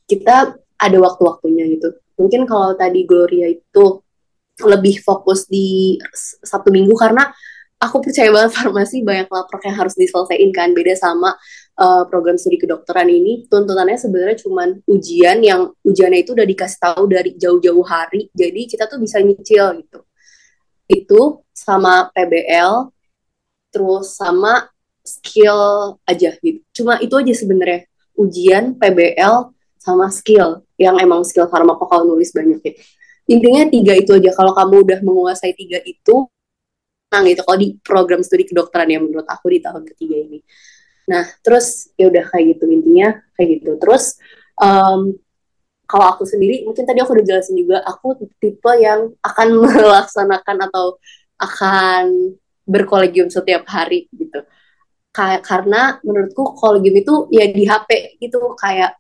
kita 0.07 0.55
ada 0.79 0.99
waktu-waktunya 1.03 1.67
gitu 1.75 1.91
mungkin 2.19 2.47
kalau 2.47 2.79
tadi 2.79 3.03
Gloria 3.03 3.51
itu 3.51 4.03
lebih 4.65 5.01
fokus 5.01 5.49
di 5.49 5.97
Sabtu 6.45 6.69
Minggu 6.73 6.93
karena 6.97 7.29
aku 7.81 8.05
percaya 8.05 8.29
banget 8.29 8.53
farmasi 8.61 9.01
banyak 9.01 9.27
laporan 9.33 9.63
yang 9.65 9.77
harus 9.81 9.95
diselesaikan. 9.97 10.53
Kan 10.53 10.69
beda 10.77 10.95
sama 10.95 11.35
uh, 11.81 12.05
program 12.07 12.37
studi 12.37 12.61
kedokteran 12.61 13.09
ini. 13.09 13.49
Tuntutannya 13.49 13.97
sebenarnya 13.97 14.37
cuma 14.45 14.69
ujian 14.87 15.41
yang 15.41 15.73
ujiannya 15.83 16.21
itu 16.23 16.37
udah 16.37 16.47
dikasih 16.47 16.79
tahu 16.79 17.03
dari 17.09 17.35
jauh-jauh 17.41 17.85
hari. 17.89 18.29
Jadi 18.37 18.69
kita 18.69 18.87
tuh 18.87 19.01
bisa 19.01 19.19
nyicil 19.25 19.81
gitu. 19.81 20.01
Itu 20.87 21.43
sama 21.57 22.13
PBL 22.13 22.93
terus 23.73 24.19
sama 24.19 24.69
skill 25.01 25.97
aja 26.05 26.37
gitu. 26.45 26.61
Cuma 26.77 27.01
itu 27.01 27.15
aja 27.17 27.33
sebenarnya. 27.33 27.89
Ujian 28.21 28.77
PBL 28.77 29.57
sama 29.81 30.13
skill 30.13 30.61
yang 30.77 31.01
emang 31.01 31.25
skill 31.25 31.49
farmako 31.49 31.89
kalau 31.89 32.05
nulis 32.05 32.37
banyak 32.37 32.61
gitu 32.61 33.00
intinya 33.31 33.63
tiga 33.71 33.93
itu 33.95 34.11
aja. 34.19 34.31
Kalau 34.35 34.53
kamu 34.53 34.75
udah 34.83 34.99
menguasai 35.07 35.55
tiga 35.55 35.79
itu 35.87 36.27
nah 37.11 37.23
gitu. 37.27 37.43
Kalau 37.43 37.59
di 37.59 37.75
program 37.83 38.23
studi 38.23 38.47
kedokteran 38.47 38.87
yang 38.91 39.03
menurut 39.07 39.27
aku 39.27 39.51
di 39.51 39.59
tahun 39.63 39.83
ketiga 39.95 40.17
ini. 40.19 40.39
Nah 41.11 41.27
terus 41.43 41.91
ya 41.99 42.11
udah 42.11 42.25
kayak 42.31 42.59
gitu 42.59 42.65
intinya 42.71 43.19
kayak 43.35 43.49
gitu. 43.59 43.71
Terus 43.79 44.19
um, 44.59 45.15
kalau 45.91 46.07
aku 46.07 46.23
sendiri 46.23 46.63
mungkin 46.63 46.87
tadi 46.87 47.03
aku 47.03 47.19
udah 47.19 47.27
jelasin 47.27 47.59
juga 47.59 47.83
aku 47.83 48.15
tipe 48.39 48.73
yang 48.79 49.11
akan 49.23 49.49
melaksanakan 49.63 50.57
atau 50.71 50.99
akan 51.41 52.35
berkolegium 52.63 53.27
setiap 53.27 53.67
hari 53.67 54.07
gitu. 54.15 54.47
Kayak 55.11 55.43
karena 55.43 55.99
menurutku 56.07 56.55
kolegium 56.55 57.03
itu 57.03 57.15
ya 57.35 57.51
di 57.51 57.67
HP 57.67 58.23
gitu. 58.23 58.55
Kayak 58.55 58.95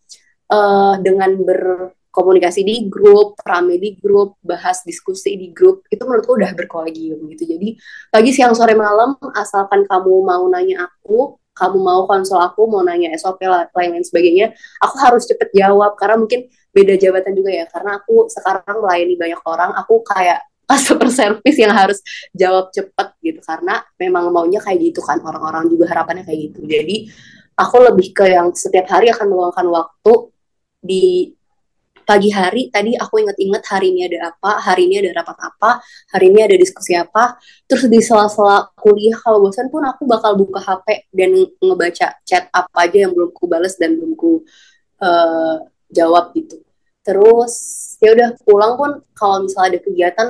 uh, 0.51 0.99
dengan 0.99 1.39
ber 1.47 1.95
komunikasi 2.11 2.67
di 2.67 2.91
grup, 2.91 3.39
rame 3.47 3.79
di 3.79 3.95
grup, 3.95 4.37
bahas 4.43 4.83
diskusi 4.83 5.39
di 5.39 5.55
grup, 5.55 5.87
itu 5.87 6.03
menurutku 6.03 6.35
udah 6.35 6.51
berkolegium 6.59 7.23
gitu. 7.31 7.55
Jadi 7.55 7.79
pagi, 8.11 8.31
siang, 8.35 8.53
sore, 8.53 8.75
malam, 8.75 9.15
asalkan 9.35 9.87
kamu 9.87 10.15
mau 10.27 10.43
nanya 10.51 10.91
aku, 10.91 11.39
kamu 11.55 11.79
mau 11.79 12.03
konsul 12.11 12.43
aku, 12.43 12.67
mau 12.67 12.83
nanya 12.83 13.15
SOP, 13.15 13.47
lain-lain 13.47 14.03
sebagainya, 14.03 14.51
aku 14.83 14.95
harus 14.99 15.23
cepet 15.31 15.55
jawab, 15.55 15.95
karena 15.95 16.19
mungkin 16.19 16.51
beda 16.75 16.99
jabatan 16.99 17.33
juga 17.35 17.51
ya, 17.55 17.65
karena 17.71 18.03
aku 18.03 18.27
sekarang 18.27 18.77
melayani 18.83 19.15
banyak 19.15 19.41
orang, 19.47 19.71
aku 19.79 20.03
kayak 20.03 20.43
customer 20.71 21.11
service 21.11 21.59
yang 21.59 21.75
harus 21.75 21.99
jawab 22.35 22.75
cepet 22.75 23.09
gitu, 23.23 23.41
karena 23.43 23.87
memang 24.03 24.35
maunya 24.35 24.59
kayak 24.59 24.83
gitu 24.83 24.99
kan, 25.03 25.23
orang-orang 25.23 25.71
juga 25.71 25.87
harapannya 25.91 26.27
kayak 26.27 26.51
gitu. 26.51 26.67
Jadi 26.67 27.11
aku 27.55 27.77
lebih 27.87 28.15
ke 28.17 28.25
yang 28.35 28.51
setiap 28.51 28.87
hari 28.91 29.11
akan 29.15 29.27
meluangkan 29.31 29.67
waktu 29.69 30.13
di 30.81 31.35
pagi 32.11 32.27
hari 32.35 32.67
tadi 32.75 32.99
aku 32.99 33.23
inget-inget 33.23 33.63
hari 33.71 33.95
ini 33.95 34.11
ada 34.11 34.35
apa, 34.35 34.59
hari 34.59 34.91
ini 34.91 34.99
ada 34.99 35.23
rapat 35.23 35.39
apa, 35.47 35.79
hari 36.11 36.35
ini 36.35 36.43
ada 36.43 36.59
diskusi 36.59 36.99
apa. 36.99 37.39
Terus 37.71 37.87
di 37.87 38.03
sela-sela 38.03 38.67
kuliah 38.75 39.15
kalau 39.23 39.39
bosan 39.47 39.71
pun 39.71 39.87
aku 39.87 40.11
bakal 40.11 40.35
buka 40.35 40.59
HP 40.59 41.07
dan 41.15 41.39
ngebaca 41.63 42.19
chat 42.27 42.51
apa 42.51 42.75
aja 42.75 43.07
yang 43.07 43.15
belum 43.15 43.31
ku 43.31 43.47
bales 43.47 43.79
dan 43.79 43.95
belum 43.95 44.19
ku 44.19 44.43
uh, 44.99 45.63
jawab 45.95 46.35
gitu. 46.35 46.59
Terus 47.07 47.55
ya 48.03 48.11
udah 48.19 48.35
pulang 48.43 48.75
pun 48.75 48.91
kalau 49.15 49.47
misalnya 49.47 49.79
ada 49.79 49.81
kegiatan 49.87 50.29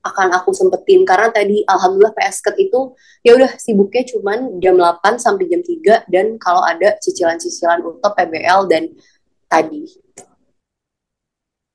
akan 0.00 0.28
aku 0.34 0.50
sempetin 0.50 1.04
karena 1.04 1.28
tadi 1.30 1.62
alhamdulillah 1.68 2.16
PSKet 2.16 2.56
itu 2.56 2.96
ya 3.20 3.36
udah 3.36 3.52
sibuknya 3.60 4.02
cuman 4.08 4.56
jam 4.58 4.74
8 4.80 5.20
sampai 5.20 5.44
jam 5.46 5.60
3 5.60 6.08
dan 6.08 6.40
kalau 6.40 6.64
ada 6.64 6.96
cicilan-cicilan 7.04 7.84
untuk 7.84 8.00
PBL 8.00 8.64
dan 8.72 8.88
tadi 9.44 9.84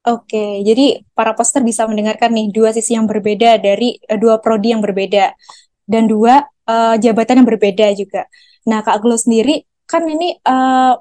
Oke, 0.05 0.61
jadi 0.61 1.01
para 1.17 1.33
poster 1.33 1.65
bisa 1.65 1.89
mendengarkan 1.89 2.29
nih 2.29 2.53
dua 2.53 2.69
sisi 2.69 2.93
yang 2.93 3.09
berbeda 3.09 3.57
dari 3.57 3.97
uh, 4.05 4.19
dua 4.21 4.37
prodi 4.37 4.69
yang 4.69 4.77
berbeda 4.77 5.33
dan 5.89 6.05
dua 6.05 6.45
uh, 6.69 6.93
jabatan 7.01 7.41
yang 7.41 7.49
berbeda 7.49 7.89
juga. 7.97 8.29
Nah, 8.69 8.85
Kak 8.85 9.01
Glo 9.01 9.17
sendiri 9.17 9.65
kan 9.89 10.05
ini 10.05 10.37
uh, 10.45 10.93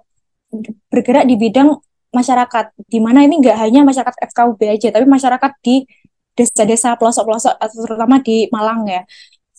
bergerak 0.89 1.29
di 1.29 1.37
bidang 1.37 1.77
masyarakat, 2.17 2.73
di 2.89 2.97
mana 3.05 3.29
ini 3.29 3.45
nggak 3.45 3.59
hanya 3.61 3.85
masyarakat 3.85 4.33
FKUB 4.33 4.61
aja, 4.73 4.89
tapi 4.89 5.05
masyarakat 5.05 5.53
di 5.61 5.85
desa-desa 6.33 6.97
pelosok-pelosok 6.97 7.61
terutama 7.61 8.25
di 8.25 8.49
Malang 8.49 8.89
ya. 8.89 9.05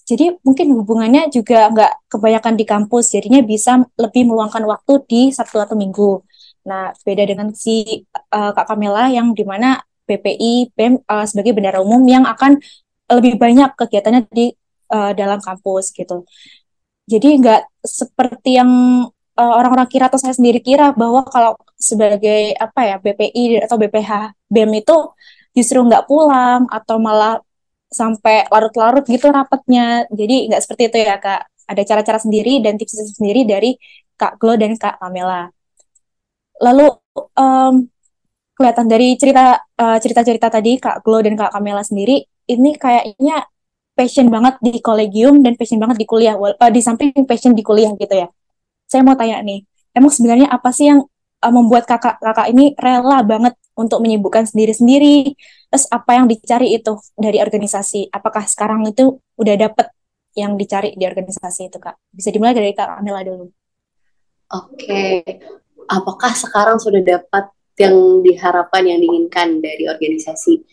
Jadi 0.06 0.42
mungkin 0.42 0.74
hubungannya 0.74 1.30
juga 1.30 1.70
nggak 1.70 2.10
kebanyakan 2.10 2.54
di 2.58 2.66
kampus, 2.66 3.14
jadinya 3.14 3.46
bisa 3.46 3.82
lebih 3.98 4.26
meluangkan 4.26 4.66
waktu 4.66 5.06
di 5.06 5.22
Sabtu 5.30 5.62
atau 5.62 5.78
Minggu. 5.78 6.22
Nah, 6.66 6.92
beda 7.06 7.24
dengan 7.30 7.54
si 7.54 8.06
uh, 8.34 8.52
Kak 8.52 8.66
Kamela 8.70 9.10
yang 9.14 9.38
di 9.38 9.46
mana 9.46 9.80
BPI, 10.10 10.74
BEM 10.74 11.02
uh, 11.06 11.26
sebagai 11.30 11.54
bendara 11.54 11.82
umum 11.82 12.02
yang 12.06 12.26
akan 12.26 12.58
lebih 13.10 13.38
banyak 13.38 13.74
kegiatannya 13.78 14.26
di 14.34 14.54
uh, 14.90 15.14
dalam 15.14 15.38
kampus 15.42 15.94
gitu. 15.94 16.26
Jadi 17.06 17.38
nggak 17.42 17.86
seperti 17.86 18.58
yang 18.58 18.72
orang-orang 19.38 19.86
uh, 19.86 19.92
kira 19.92 20.10
atau 20.10 20.18
saya 20.18 20.34
sendiri 20.34 20.58
kira 20.64 20.96
bahwa 20.98 21.22
kalau 21.30 21.54
sebagai 21.78 22.56
apa 22.58 22.82
ya 22.88 22.96
BPI 22.98 23.62
atau 23.62 23.78
BPH 23.78 24.34
BEM 24.50 24.72
itu 24.82 24.98
justru 25.54 25.80
nggak 25.86 26.10
pulang 26.10 26.66
atau 26.72 26.98
malah 26.98 27.38
sampai 27.94 28.50
larut-larut 28.50 29.06
gitu 29.06 29.30
rapatnya. 29.30 30.10
Jadi 30.10 30.50
nggak 30.50 30.62
seperti 30.66 30.84
itu 30.90 30.98
ya 31.06 31.16
kak. 31.22 31.46
Ada 31.66 31.82
cara-cara 31.82 32.20
sendiri 32.22 32.62
dan 32.62 32.78
tips-tips 32.78 33.18
sendiri 33.18 33.42
dari 33.42 33.74
Kak 34.22 34.38
Glo 34.38 34.54
dan 34.54 34.78
Kak 34.78 35.02
Kamela. 35.02 35.50
Lalu 36.62 36.88
um, 37.36 37.88
kelihatan 38.56 38.88
dari 38.88 39.20
cerita 39.20 39.60
uh, 39.60 39.98
cerita-cerita 40.00 40.48
tadi 40.48 40.80
Kak 40.80 41.04
Glo 41.04 41.20
dan 41.20 41.36
Kak 41.36 41.52
Kamela 41.52 41.84
sendiri 41.84 42.24
ini 42.48 42.72
kayaknya 42.80 43.44
passion 43.96 44.28
banget 44.28 44.60
di 44.60 44.80
kolegium 44.80 45.44
dan 45.44 45.56
passion 45.56 45.80
banget 45.80 46.00
di 46.00 46.06
kuliah 46.08 46.36
uh, 46.36 46.72
di 46.72 46.82
samping 46.84 47.12
passion 47.28 47.52
di 47.56 47.64
kuliah 47.64 47.92
gitu 47.96 48.12
ya. 48.12 48.28
Saya 48.86 49.02
mau 49.02 49.18
tanya 49.18 49.42
nih, 49.42 49.66
emang 49.98 50.14
sebenarnya 50.14 50.48
apa 50.52 50.70
sih 50.70 50.92
yang 50.92 51.04
uh, 51.42 51.54
membuat 51.54 51.90
kakak-kakak 51.90 52.48
ini 52.54 52.78
rela 52.78 53.26
banget 53.26 53.58
untuk 53.76 54.00
menyibukkan 54.00 54.48
sendiri-sendiri? 54.48 55.36
Terus 55.72 55.86
apa 55.92 56.16
yang 56.16 56.26
dicari 56.32 56.76
itu 56.76 56.96
dari 57.18 57.42
organisasi? 57.44 58.14
Apakah 58.14 58.48
sekarang 58.48 58.88
itu 58.88 59.20
udah 59.36 59.56
dapet 59.58 59.92
yang 60.36 60.60
dicari 60.60 60.96
di 60.96 61.04
organisasi 61.08 61.72
itu 61.72 61.78
kak? 61.80 61.96
Bisa 62.12 62.30
dimulai 62.32 62.56
dari 62.56 62.72
kak 62.72 63.00
Kamela 63.00 63.24
dulu. 63.24 63.52
Oke, 64.46 65.26
apakah 65.90 66.34
sekarang 66.34 66.78
sudah 66.82 67.02
dapat 67.02 67.50
yang 67.76 68.24
diharapkan 68.24 68.84
yang 68.88 69.00
diinginkan 69.02 69.60
dari 69.60 69.90
organisasi? 69.90 70.64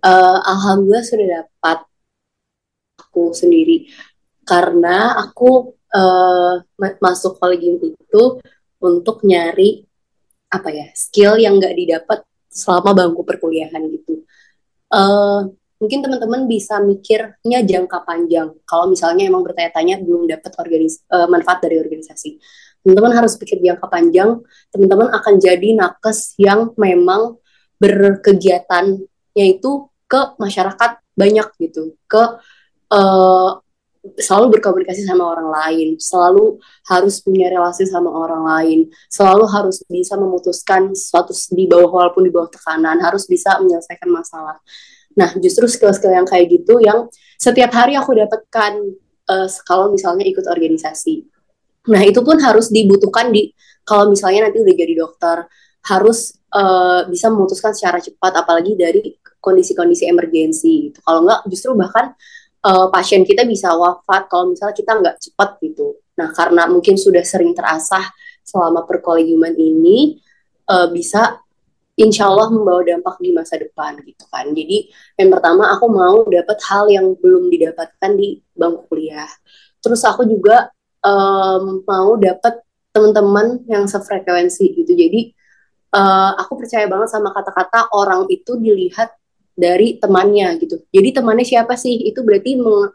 Uh, 0.00 0.40
alhamdulillah 0.44 1.04
sudah 1.04 1.26
dapat 1.44 1.78
aku 3.00 3.32
sendiri. 3.36 3.90
Karena 4.44 5.14
aku 5.20 5.76
uh, 5.94 6.54
masuk 6.98 7.38
kolegium 7.38 7.78
itu 7.78 8.22
untuk 8.80 9.22
nyari 9.22 9.84
apa 10.50 10.68
ya 10.74 10.90
skill 10.96 11.38
yang 11.38 11.62
nggak 11.62 11.76
didapat 11.78 12.26
selama 12.50 12.96
bangku 12.96 13.22
perkuliahan 13.22 13.86
gitu. 13.94 14.26
Uh, 14.90 15.54
mungkin 15.78 16.02
teman-teman 16.02 16.50
bisa 16.50 16.82
mikirnya 16.82 17.62
jangka 17.62 18.02
panjang. 18.02 18.50
Kalau 18.66 18.90
misalnya 18.90 19.30
emang 19.30 19.46
bertanya-tanya 19.46 20.02
belum 20.02 20.26
dapat 20.26 20.50
uh, 20.50 21.28
manfaat 21.30 21.62
dari 21.62 21.78
organisasi 21.78 22.36
teman-teman 22.82 23.12
harus 23.12 23.36
pikir 23.36 23.60
jangka 23.60 23.86
panjang. 23.86 24.40
Teman-teman 24.72 25.08
akan 25.12 25.34
jadi 25.36 25.68
nakes 25.76 26.36
yang 26.40 26.72
memang 26.80 27.36
berkegiatannya 27.80 29.44
itu 29.56 29.88
ke 30.08 30.20
masyarakat 30.40 31.00
banyak 31.16 31.48
gitu. 31.60 31.96
Ke 32.08 32.40
uh, 32.92 33.50
selalu 34.16 34.58
berkomunikasi 34.58 35.04
sama 35.04 35.28
orang 35.28 35.48
lain. 35.52 35.88
Selalu 36.00 36.56
harus 36.88 37.20
punya 37.20 37.52
relasi 37.52 37.84
sama 37.84 38.08
orang 38.08 38.42
lain. 38.42 38.78
Selalu 39.12 39.44
harus 39.48 39.84
bisa 39.84 40.16
memutuskan 40.16 40.96
suatu 40.96 41.36
di 41.52 41.68
bawah 41.68 41.88
walaupun 41.88 42.24
di 42.24 42.32
bawah 42.32 42.48
tekanan 42.48 43.00
harus 43.04 43.28
bisa 43.28 43.60
menyelesaikan 43.60 44.08
masalah. 44.08 44.56
Nah 45.16 45.36
justru 45.36 45.68
skill-skill 45.68 46.16
yang 46.16 46.26
kayak 46.28 46.48
gitu 46.48 46.80
yang 46.80 47.10
setiap 47.36 47.72
hari 47.76 47.98
aku 47.98 48.16
dapatkan 48.16 48.72
uh, 49.28 49.48
kalau 49.68 49.92
misalnya 49.92 50.24
ikut 50.24 50.48
organisasi 50.48 51.39
Nah, 51.90 52.02
itu 52.06 52.22
pun 52.22 52.38
harus 52.38 52.70
dibutuhkan 52.70 53.34
di 53.34 53.50
kalau 53.82 54.06
misalnya 54.08 54.48
nanti 54.48 54.62
udah 54.62 54.74
jadi 54.78 54.94
dokter, 54.94 55.36
harus 55.90 56.38
uh, 56.54 57.08
bisa 57.10 57.32
memutuskan 57.32 57.74
secara 57.74 57.98
cepat 57.98 58.32
apalagi 58.44 58.78
dari 58.78 59.00
kondisi-kondisi 59.40 60.06
emergensi 60.06 60.92
gitu. 60.92 60.98
Kalau 61.02 61.26
enggak 61.26 61.40
justru 61.48 61.72
bahkan 61.74 62.12
uh, 62.62 62.86
pasien 62.92 63.24
kita 63.24 63.48
bisa 63.48 63.72
wafat 63.72 64.28
kalau 64.28 64.52
misalnya 64.52 64.76
kita 64.76 64.92
nggak 65.00 65.16
cepat 65.18 65.50
gitu. 65.64 65.98
Nah, 66.20 66.28
karena 66.36 66.68
mungkin 66.68 67.00
sudah 67.00 67.24
sering 67.24 67.56
terasah 67.56 68.04
selama 68.44 68.84
perkolegiuman 68.84 69.56
ini 69.56 70.20
uh, 70.68 70.92
bisa 70.92 71.40
insya 71.96 72.28
Allah 72.28 72.48
membawa 72.48 72.80
dampak 72.84 73.20
di 73.20 73.32
masa 73.32 73.56
depan 73.56 74.00
gitu 74.04 74.24
kan. 74.28 74.48
Jadi 74.52 74.88
yang 75.16 75.28
pertama 75.32 75.72
aku 75.72 75.86
mau 75.88 76.24
dapat 76.28 76.58
hal 76.68 76.88
yang 76.92 77.12
belum 77.16 77.48
didapatkan 77.48 78.10
di 78.16 78.40
bangku 78.56 78.88
kuliah. 78.88 79.28
Terus 79.80 80.04
aku 80.04 80.28
juga 80.28 80.68
um, 81.04 81.84
mau 81.84 82.16
dapat 82.20 82.60
teman-teman 82.90 83.62
yang 83.70 83.86
sefrekuensi 83.86 84.74
gitu. 84.74 84.92
Jadi 84.92 85.30
uh, 85.94 86.36
aku 86.38 86.60
percaya 86.60 86.86
banget 86.90 87.08
sama 87.12 87.30
kata-kata 87.30 87.92
orang 87.94 88.26
itu 88.32 88.58
dilihat 88.58 89.14
dari 89.54 90.00
temannya 90.00 90.56
gitu. 90.62 90.82
Jadi 90.90 91.08
temannya 91.14 91.46
siapa 91.46 91.76
sih? 91.76 92.08
Itu 92.08 92.24
berarti 92.24 92.56
me, 92.58 92.90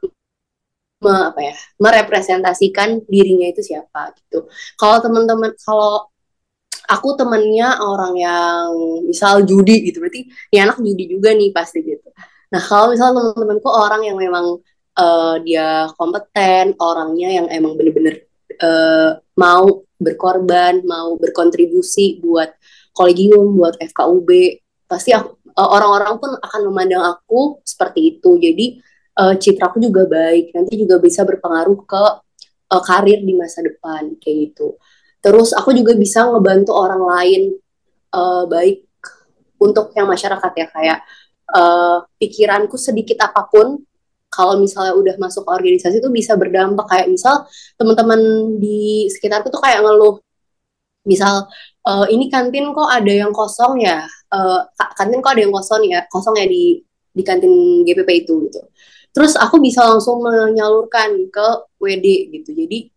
me, 1.04 1.14
apa 1.32 1.42
ya? 1.42 1.56
merepresentasikan 1.80 3.06
dirinya 3.08 3.48
itu 3.52 3.62
siapa 3.62 4.16
gitu. 4.18 4.50
Kalau 4.80 4.98
teman-teman 5.04 5.54
kalau 5.62 6.10
aku 6.90 7.18
temennya 7.18 7.82
orang 7.82 8.14
yang 8.18 8.70
misal 9.06 9.42
judi 9.42 9.90
gitu 9.90 10.02
berarti 10.02 10.30
ini 10.54 10.58
anak 10.62 10.78
judi 10.82 11.10
juga 11.10 11.34
nih 11.34 11.50
pasti 11.50 11.82
gitu 11.82 12.10
nah 12.54 12.62
kalau 12.62 12.94
misal 12.94 13.12
teman-temanku 13.12 13.70
orang 13.70 14.06
yang 14.06 14.18
memang 14.18 14.62
uh, 15.00 15.36
dia 15.44 15.92
kompeten 15.96 16.76
orangnya 16.80 17.44
yang 17.44 17.48
emang 17.52 17.76
bener-bener 17.76 18.26
uh, 18.60 19.20
mau 19.36 19.84
berkorban 19.96 20.84
mau 20.84 21.16
berkontribusi 21.16 22.20
buat 22.20 22.52
kolegium 22.96 23.60
buat 23.60 23.76
FKUB 23.80 24.30
pasti 24.88 25.12
eh, 25.12 25.24
orang-orang 25.56 26.16
pun 26.20 26.32
akan 26.36 26.62
memandang 26.72 27.04
aku 27.04 27.60
seperti 27.64 28.16
itu. 28.16 28.38
Jadi 28.40 28.66
uh, 29.20 29.36
citraku 29.36 29.80
juga 29.84 30.08
baik. 30.08 30.52
Nanti 30.56 30.80
juga 30.80 31.00
bisa 31.00 31.24
berpengaruh 31.24 31.80
ke 31.88 32.04
uh, 32.72 32.84
karir 32.84 33.24
di 33.24 33.34
masa 33.36 33.64
depan 33.64 34.16
kayak 34.20 34.52
gitu. 34.52 34.78
Terus 35.24 35.56
aku 35.58 35.74
juga 35.74 35.98
bisa 35.98 36.28
ngebantu 36.28 36.72
orang 36.76 37.02
lain 37.02 37.42
uh, 38.14 38.46
baik 38.46 38.86
untuk 39.58 39.96
yang 39.96 40.06
masyarakat 40.06 40.52
ya 40.54 40.68
kayak 40.70 41.00
uh, 41.56 42.06
pikiranku 42.20 42.78
sedikit 42.78 43.24
apa 43.26 43.48
pun 43.50 43.80
kalau 44.36 44.60
misalnya 44.60 44.92
udah 45.00 45.16
masuk 45.16 45.48
ke 45.48 45.52
organisasi 45.56 46.04
itu 46.04 46.12
bisa 46.12 46.36
berdampak. 46.36 46.86
Kayak 46.92 47.08
misal 47.16 47.48
teman-teman 47.80 48.20
di 48.60 49.08
sekitarku 49.08 49.48
tuh 49.48 49.64
kayak 49.64 49.80
ngeluh. 49.88 50.20
Misal 51.08 51.48
uh, 51.88 52.06
ini 52.12 52.28
kantin 52.28 52.76
kok 52.76 52.90
ada 52.92 53.14
yang 53.14 53.32
kosong 53.32 53.80
ya? 53.80 54.04
Uh, 54.28 54.68
kantin 55.00 55.24
kok 55.24 55.32
ada 55.32 55.42
yang 55.48 55.54
kosong 55.56 55.88
ya? 55.88 56.04
Kosong 56.12 56.36
ya 56.36 56.46
di 56.50 56.84
di 57.16 57.24
kantin 57.24 57.88
GPP 57.88 58.28
itu 58.28 58.52
gitu. 58.52 58.60
Terus 59.16 59.40
aku 59.40 59.64
bisa 59.64 59.88
langsung 59.88 60.20
menyalurkan 60.20 61.32
ke 61.32 61.48
WD 61.80 62.36
gitu. 62.36 62.52
Jadi 62.52 62.92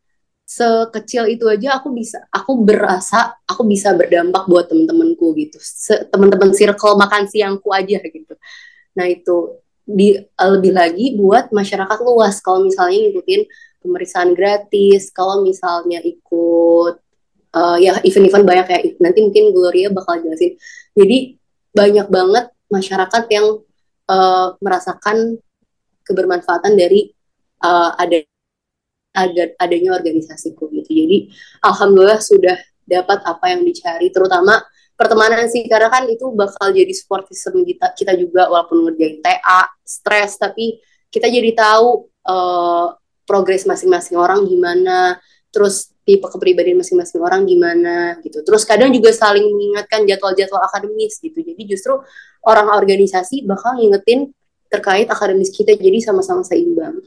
sekecil 0.49 1.29
itu 1.29 1.45
aja 1.45 1.77
aku 1.77 1.93
bisa 1.93 2.25
aku 2.33 2.65
berasa 2.65 3.37
aku 3.45 3.69
bisa 3.69 3.93
berdampak 3.93 4.49
buat 4.51 4.67
temen-temenku 4.67 5.37
gitu. 5.39 5.63
Teman-teman 6.11 6.51
circle 6.57 6.99
makan 6.99 7.31
siangku 7.31 7.71
aja 7.71 8.03
gitu. 8.03 8.35
Nah 8.99 9.07
itu 9.07 9.63
di 9.89 10.21
lebih 10.37 10.73
lagi 10.77 11.17
buat 11.17 11.49
masyarakat 11.49 11.99
luas 12.05 12.45
kalau 12.45 12.61
misalnya 12.61 13.09
ngikutin 13.09 13.49
pemeriksaan 13.81 14.37
gratis 14.37 15.09
kalau 15.09 15.41
misalnya 15.41 16.05
ikut 16.05 17.01
uh, 17.57 17.77
ya 17.81 17.97
event-event 18.05 18.45
banyak 18.45 18.67
ya 18.69 18.79
nanti 19.01 19.25
mungkin 19.25 19.57
Gloria 19.57 19.89
bakal 19.89 20.21
jelasin 20.21 20.61
jadi 20.93 21.41
banyak 21.73 22.07
banget 22.13 22.53
masyarakat 22.69 23.25
yang 23.33 23.47
uh, 24.13 24.49
merasakan 24.61 25.41
kebermanfaatan 26.05 26.77
dari 26.77 27.13
uh, 27.65 27.97
ada 27.97 28.25
ada 29.17 29.43
adanya 29.59 29.97
organisasiku 29.97 30.69
gitu. 30.73 30.91
Jadi 30.95 31.33
alhamdulillah 31.65 32.21
sudah 32.23 32.57
dapat 32.89 33.21
apa 33.25 33.45
yang 33.53 33.65
dicari, 33.65 34.09
terutama 34.09 34.61
pertemanan 34.99 35.47
sih 35.47 35.63
karena 35.71 35.87
kan 35.87 36.11
itu 36.11 36.35
bakal 36.35 36.75
jadi 36.75 36.91
support 36.91 37.31
system 37.31 37.63
kita 37.63 37.95
kita 37.95 38.19
juga 38.19 38.51
walaupun 38.51 38.91
ngerjain 38.91 39.23
TA, 39.23 39.71
stres 39.87 40.35
tapi 40.35 40.83
kita 41.09 41.31
jadi 41.31 41.55
tahu 41.55 42.11
uh, 42.27 42.99
progres 43.23 43.63
masing-masing 43.63 44.19
orang 44.19 44.43
gimana, 44.45 45.17
terus 45.55 45.95
tipe 46.03 46.25
kepribadian 46.25 46.81
masing-masing 46.83 47.21
orang 47.23 47.47
gimana 47.47 48.19
gitu. 48.25 48.43
Terus 48.43 48.67
kadang 48.67 48.91
juga 48.91 49.15
saling 49.15 49.45
mengingatkan 49.45 50.09
jadwal-jadwal 50.09 50.65
akademis 50.67 51.21
gitu. 51.21 51.39
Jadi 51.45 51.63
justru 51.69 52.01
orang 52.43 52.73
organisasi 52.73 53.45
bakal 53.45 53.77
ngingetin 53.77 54.33
terkait 54.73 55.07
akademis 55.09 55.53
kita 55.53 55.77
jadi 55.77 56.01
sama-sama 56.01 56.43
seimbang. 56.45 57.05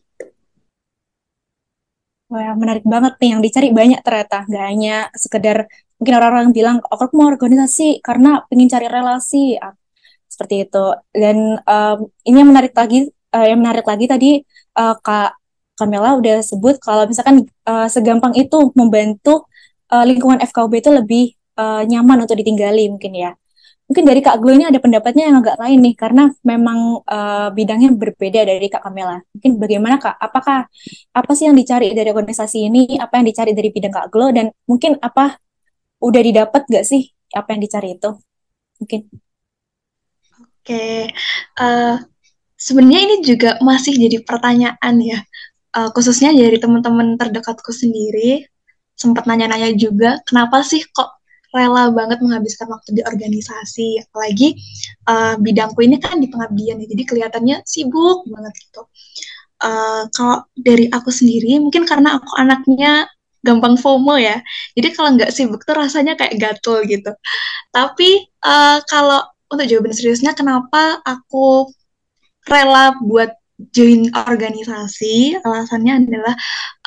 Wah, 2.32 2.56
menarik 2.56 2.88
banget 2.88 3.20
nih 3.20 3.30
yang 3.36 3.42
dicari 3.44 3.70
banyak 3.76 4.00
ternyata. 4.08 4.48
Gak 4.48 4.66
hanya 4.72 5.12
sekedar 5.18 5.68
mungkin 6.02 6.18
orang-orang 6.18 6.50
bilang, 6.50 6.82
oh, 6.82 6.98
aku 6.98 7.14
mau 7.14 7.30
organisasi 7.30 8.02
karena 8.02 8.42
ingin 8.50 8.74
cari 8.74 8.90
relasi. 8.90 9.54
Ah, 9.62 9.78
seperti 10.26 10.66
itu. 10.66 10.86
Dan 11.14 11.62
um, 11.62 11.98
ini 12.26 12.42
yang 12.42 12.50
menarik 12.50 12.74
lagi, 12.74 13.06
uh, 13.38 13.46
yang 13.46 13.62
menarik 13.62 13.86
lagi 13.86 14.10
tadi 14.10 14.32
uh, 14.82 14.98
Kak 14.98 15.38
Kamela 15.78 16.18
udah 16.18 16.42
sebut 16.42 16.82
kalau 16.82 17.06
misalkan 17.06 17.46
uh, 17.70 17.86
segampang 17.86 18.34
itu 18.34 18.74
membantu 18.74 19.46
uh, 19.94 20.06
lingkungan 20.08 20.42
FKUB 20.42 20.74
itu 20.82 20.90
lebih 20.90 21.24
uh, 21.62 21.86
nyaman 21.86 22.26
untuk 22.26 22.40
ditinggali 22.40 22.90
mungkin 22.90 23.14
ya. 23.14 23.32
Mungkin 23.92 24.08
dari 24.08 24.24
Kak 24.24 24.40
Glo 24.40 24.56
ini 24.56 24.64
ada 24.64 24.80
pendapatnya 24.80 25.28
yang 25.28 25.44
agak 25.44 25.60
lain 25.60 25.84
nih, 25.84 25.96
karena 26.00 26.32
memang 26.48 27.04
uh, 27.04 27.52
bidangnya 27.52 27.92
berbeda 27.92 28.48
dari 28.48 28.72
Kak 28.72 28.88
Kamela. 28.88 29.20
Mungkin 29.36 29.60
bagaimana 29.60 30.00
Kak? 30.00 30.16
Apakah 30.16 30.64
apa 31.12 31.32
sih 31.36 31.52
yang 31.52 31.60
dicari 31.60 31.92
dari 31.92 32.08
organisasi 32.08 32.72
ini? 32.72 32.96
Apa 32.96 33.20
yang 33.20 33.28
dicari 33.28 33.52
dari 33.52 33.68
bidang 33.68 33.92
Kak 33.92 34.08
Glo? 34.08 34.32
Dan 34.32 34.48
mungkin 34.64 34.96
apa 35.04 35.36
udah 36.02 36.22
didapat 36.22 36.66
gak 36.68 36.86
sih 36.86 37.14
apa 37.32 37.56
yang 37.56 37.62
dicari 37.64 37.96
itu? 37.96 38.12
Mungkin. 38.82 39.02
Oke, 40.62 41.10
uh, 41.58 41.96
sebenarnya 42.54 43.02
ini 43.02 43.16
juga 43.26 43.58
masih 43.66 43.98
jadi 43.98 44.22
pertanyaan 44.22 44.96
ya, 45.02 45.20
uh, 45.74 45.90
khususnya 45.90 46.34
dari 46.34 46.58
teman-teman 46.62 47.18
terdekatku 47.18 47.74
sendiri. 47.74 48.46
Sempat 48.94 49.26
nanya-nanya 49.26 49.74
juga, 49.74 50.22
kenapa 50.30 50.62
sih 50.62 50.86
kok 50.94 51.22
rela 51.52 51.92
banget 51.92 52.24
menghabiskan 52.24 52.68
waktu 52.72 52.96
di 52.96 53.02
organisasi 53.04 54.00
apalagi 54.08 54.56
uh, 55.12 55.36
bidangku 55.36 55.84
ini 55.84 56.00
kan 56.00 56.18
di 56.24 56.32
pengabdian 56.32 56.80
ya 56.80 56.88
jadi 56.88 57.04
kelihatannya 57.04 57.58
sibuk 57.68 58.24
banget 58.32 58.54
gitu 58.56 58.88
uh, 59.60 60.08
kalau 60.16 60.48
dari 60.56 60.88
aku 60.88 61.12
sendiri 61.12 61.60
mungkin 61.60 61.84
karena 61.84 62.18
aku 62.18 62.32
anaknya 62.40 63.12
gampang 63.42 63.76
FOMO 63.78 64.16
ya. 64.22 64.38
Jadi 64.78 64.88
kalau 64.94 65.18
nggak 65.18 65.34
sibuk 65.34 65.62
tuh 65.66 65.76
rasanya 65.78 66.14
kayak 66.18 66.38
gatul 66.38 66.82
gitu. 66.86 67.12
Tapi 67.74 68.30
uh, 68.46 68.80
kalau 68.86 69.26
untuk 69.52 69.68
jawaban 69.68 69.92
seriusnya 69.92 70.32
kenapa 70.38 71.02
aku 71.04 71.70
rela 72.48 72.96
buat 73.02 73.34
join 73.74 74.10
organisasi? 74.14 75.42
Alasannya 75.42 75.94
adalah 76.08 76.36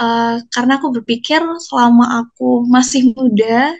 uh, 0.00 0.36
karena 0.50 0.78
aku 0.78 0.94
berpikir 1.00 1.42
selama 1.70 2.24
aku 2.24 2.66
masih 2.66 3.14
muda 3.14 3.74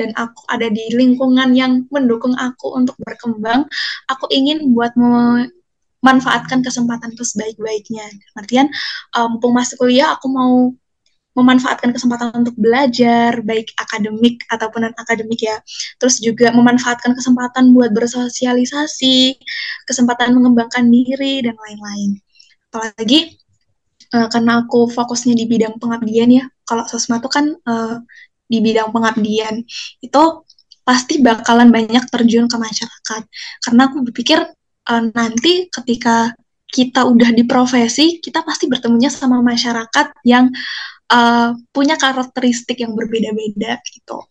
dan 0.00 0.16
aku 0.16 0.40
ada 0.48 0.72
di 0.72 0.96
lingkungan 0.96 1.52
yang 1.52 1.84
mendukung 1.92 2.32
aku 2.40 2.72
untuk 2.72 2.96
berkembang, 3.04 3.68
aku 4.08 4.24
ingin 4.32 4.72
buat 4.72 4.96
memanfaatkan 4.96 6.64
kesempatan 6.64 7.12
itu 7.12 7.20
sebaik-baiknya. 7.20 8.08
Artian, 8.32 8.72
um, 9.12 9.36
mumpung 9.36 9.52
masih 9.52 9.76
kuliah, 9.76 10.16
aku 10.16 10.32
mau 10.32 10.72
memanfaatkan 11.40 11.90
kesempatan 11.96 12.30
untuk 12.36 12.54
belajar, 12.60 13.40
baik 13.40 13.72
akademik 13.80 14.44
ataupun 14.52 14.88
non 14.88 14.94
akademik 15.00 15.40
ya. 15.40 15.56
Terus 15.96 16.20
juga 16.20 16.52
memanfaatkan 16.52 17.16
kesempatan 17.16 17.72
buat 17.72 17.90
bersosialisasi, 17.96 19.40
kesempatan 19.88 20.36
mengembangkan 20.36 20.86
diri 20.92 21.40
dan 21.40 21.56
lain-lain. 21.56 22.20
Apalagi 22.70 23.40
uh, 24.12 24.28
karena 24.28 24.62
aku 24.62 24.86
fokusnya 24.92 25.34
di 25.34 25.48
bidang 25.48 25.80
pengabdian 25.80 26.28
ya. 26.28 26.44
Kalau 26.68 26.84
sosma 26.86 27.18
itu 27.18 27.28
kan 27.32 27.56
uh, 27.66 27.98
di 28.50 28.58
bidang 28.58 28.90
pengabdian 28.90 29.62
itu 30.02 30.22
pasti 30.82 31.22
bakalan 31.22 31.70
banyak 31.70 32.02
terjun 32.10 32.50
ke 32.50 32.56
masyarakat 32.58 33.22
karena 33.62 33.82
aku 33.86 34.02
berpikir 34.10 34.42
uh, 34.90 35.02
nanti 35.14 35.70
ketika 35.70 36.34
kita 36.66 37.06
udah 37.06 37.30
di 37.30 37.46
profesi 37.46 38.18
kita 38.18 38.42
pasti 38.42 38.66
bertemunya 38.66 39.06
sama 39.06 39.38
masyarakat 39.38 40.10
yang 40.26 40.50
uh, 41.10 41.52
punya 41.74 41.98
karakteristik 41.98 42.80
yang 42.80 42.94
berbeda-beda 42.94 43.82
gitu. 43.84 44.24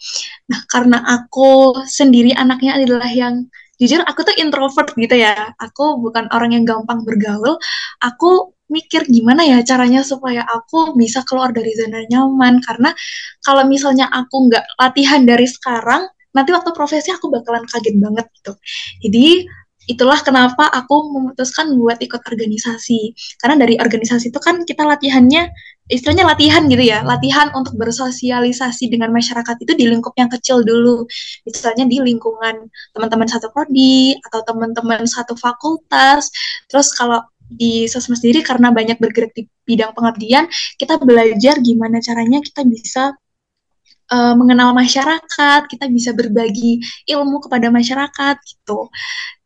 Nah 0.50 0.60
karena 0.72 1.04
aku 1.06 1.76
sendiri 1.86 2.34
anaknya 2.34 2.80
adalah 2.80 3.12
yang 3.12 3.46
jujur 3.80 4.04
aku 4.04 4.26
tuh 4.28 4.36
introvert 4.40 4.96
gitu 4.96 5.16
ya. 5.16 5.54
Aku 5.60 6.00
bukan 6.00 6.32
orang 6.32 6.56
yang 6.56 6.66
gampang 6.66 7.04
bergaul. 7.04 7.60
Aku 8.04 8.56
mikir 8.70 9.10
gimana 9.10 9.42
ya 9.44 9.66
caranya 9.66 10.06
supaya 10.06 10.46
aku 10.46 10.94
bisa 10.94 11.26
keluar 11.26 11.50
dari 11.50 11.74
zona 11.74 12.06
nyaman 12.06 12.62
karena 12.62 12.94
kalau 13.42 13.66
misalnya 13.66 14.06
aku 14.14 14.46
nggak 14.46 14.78
latihan 14.78 15.26
dari 15.26 15.50
sekarang 15.50 16.06
nanti 16.38 16.54
waktu 16.54 16.70
profesi 16.78 17.10
aku 17.10 17.34
bakalan 17.34 17.66
kaget 17.66 17.98
banget 17.98 18.30
gitu 18.38 18.54
jadi 19.02 19.50
itulah 19.90 20.22
kenapa 20.22 20.70
aku 20.70 21.10
memutuskan 21.18 21.74
buat 21.74 21.98
ikut 21.98 22.22
organisasi 22.22 23.18
karena 23.42 23.66
dari 23.66 23.82
organisasi 23.82 24.30
itu 24.30 24.38
kan 24.38 24.62
kita 24.62 24.86
latihannya 24.86 25.50
istilahnya 25.90 26.24
latihan 26.30 26.70
gitu 26.70 26.86
ya 26.86 27.02
latihan 27.02 27.50
untuk 27.58 27.74
bersosialisasi 27.76 28.94
dengan 28.94 29.10
masyarakat 29.10 29.58
itu 29.66 29.74
di 29.74 29.86
lingkup 29.90 30.14
yang 30.16 30.30
kecil 30.30 30.62
dulu 30.62 31.10
misalnya 31.44 31.90
di 31.90 31.98
lingkungan 32.00 32.70
teman-teman 32.94 33.28
satu 33.28 33.50
prodi 33.50 34.14
atau 34.30 34.46
teman-teman 34.46 35.04
satu 35.10 35.34
fakultas 35.34 36.30
terus 36.70 36.94
kalau 36.94 37.26
di 37.50 37.90
sosmed 37.90 38.22
sendiri 38.22 38.46
karena 38.46 38.70
banyak 38.70 39.02
bergerak 39.02 39.34
di 39.34 39.50
bidang 39.66 39.98
pengabdian, 39.98 40.46
kita 40.78 41.02
belajar 41.02 41.58
gimana 41.66 41.98
caranya 41.98 42.46
kita 42.46 42.62
bisa 42.62 43.18
uh, 44.14 44.34
mengenal 44.38 44.78
masyarakat, 44.78 45.66
kita 45.66 45.90
bisa 45.90 46.14
berbagi 46.14 46.78
ilmu 47.10 47.42
kepada 47.42 47.74
masyarakat 47.74 48.38
gitu. 48.46 48.94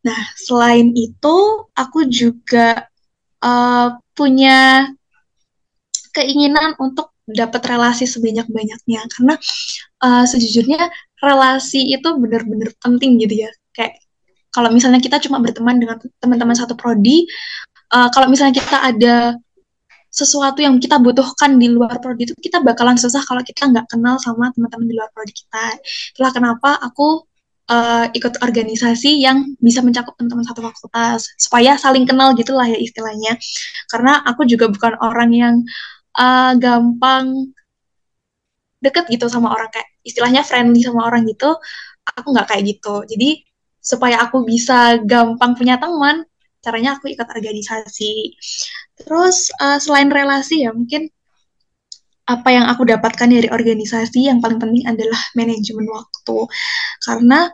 Nah, 0.04 0.20
selain 0.36 0.92
itu, 0.92 1.36
aku 1.72 2.04
juga 2.12 2.92
uh, 3.40 3.96
punya 4.12 4.92
keinginan 6.14 6.78
untuk 6.78 7.12
dapat 7.26 7.60
relasi 7.66 8.06
sebanyak-banyaknya. 8.06 9.00
Karena 9.10 9.34
uh, 10.04 10.24
sejujurnya 10.24 10.88
relasi 11.18 11.92
itu 11.92 12.08
benar-benar 12.16 12.70
penting 12.78 13.18
gitu 13.18 13.48
ya. 13.48 13.50
Kayak 13.74 13.98
kalau 14.54 14.70
misalnya 14.70 15.02
kita 15.02 15.18
cuma 15.26 15.42
berteman 15.42 15.82
dengan 15.82 15.98
teman-teman 16.22 16.54
satu 16.54 16.78
prodi 16.78 17.26
uh, 17.90 18.08
kalau 18.14 18.30
misalnya 18.30 18.54
kita 18.54 18.78
ada 18.78 19.16
sesuatu 20.14 20.62
yang 20.62 20.78
kita 20.78 21.02
butuhkan 21.02 21.58
di 21.58 21.66
luar 21.66 21.98
prodi 21.98 22.30
itu 22.30 22.38
kita 22.38 22.62
bakalan 22.62 22.94
susah 22.94 23.18
kalau 23.26 23.42
kita 23.42 23.66
nggak 23.66 23.90
kenal 23.90 24.14
sama 24.22 24.54
teman-teman 24.54 24.86
di 24.86 24.94
luar 24.94 25.10
prodi 25.10 25.34
kita. 25.34 25.82
Itulah 26.14 26.30
kenapa 26.30 26.78
aku 26.78 27.26
uh, 27.66 28.06
ikut 28.14 28.38
organisasi 28.38 29.18
yang 29.18 29.42
bisa 29.58 29.82
mencakup 29.82 30.14
teman-teman 30.14 30.46
satu 30.46 30.62
fakultas 30.62 31.26
supaya 31.34 31.74
saling 31.74 32.06
kenal 32.06 32.30
gitulah 32.38 32.70
ya 32.70 32.78
istilahnya. 32.78 33.34
Karena 33.90 34.22
aku 34.22 34.46
juga 34.46 34.70
bukan 34.70 34.94
orang 35.02 35.30
yang 35.34 35.54
uh, 36.18 36.52
gampang 36.58 37.54
deket 38.84 39.08
gitu 39.08 39.26
sama 39.32 39.48
orang 39.54 39.72
kayak 39.72 39.88
istilahnya 40.04 40.44
friendly 40.44 40.84
sama 40.84 41.08
orang 41.08 41.24
gitu 41.24 41.56
aku 42.04 42.36
nggak 42.36 42.48
kayak 42.52 42.64
gitu. 42.76 43.00
Jadi 43.08 43.30
supaya 43.80 44.20
aku 44.24 44.44
bisa 44.44 45.00
gampang 45.04 45.56
punya 45.56 45.76
teman 45.80 46.24
caranya 46.64 46.96
aku 46.96 47.12
ikut 47.12 47.28
organisasi. 47.28 48.36
Terus 48.96 49.52
uh, 49.60 49.76
selain 49.80 50.08
relasi 50.08 50.64
ya 50.64 50.72
mungkin 50.72 51.08
apa 52.24 52.48
yang 52.48 52.64
aku 52.72 52.88
dapatkan 52.88 53.28
dari 53.28 53.52
organisasi 53.52 54.32
yang 54.32 54.40
paling 54.40 54.56
penting 54.56 54.84
adalah 54.88 55.20
manajemen 55.36 55.84
waktu. 55.92 56.38
Karena 57.04 57.52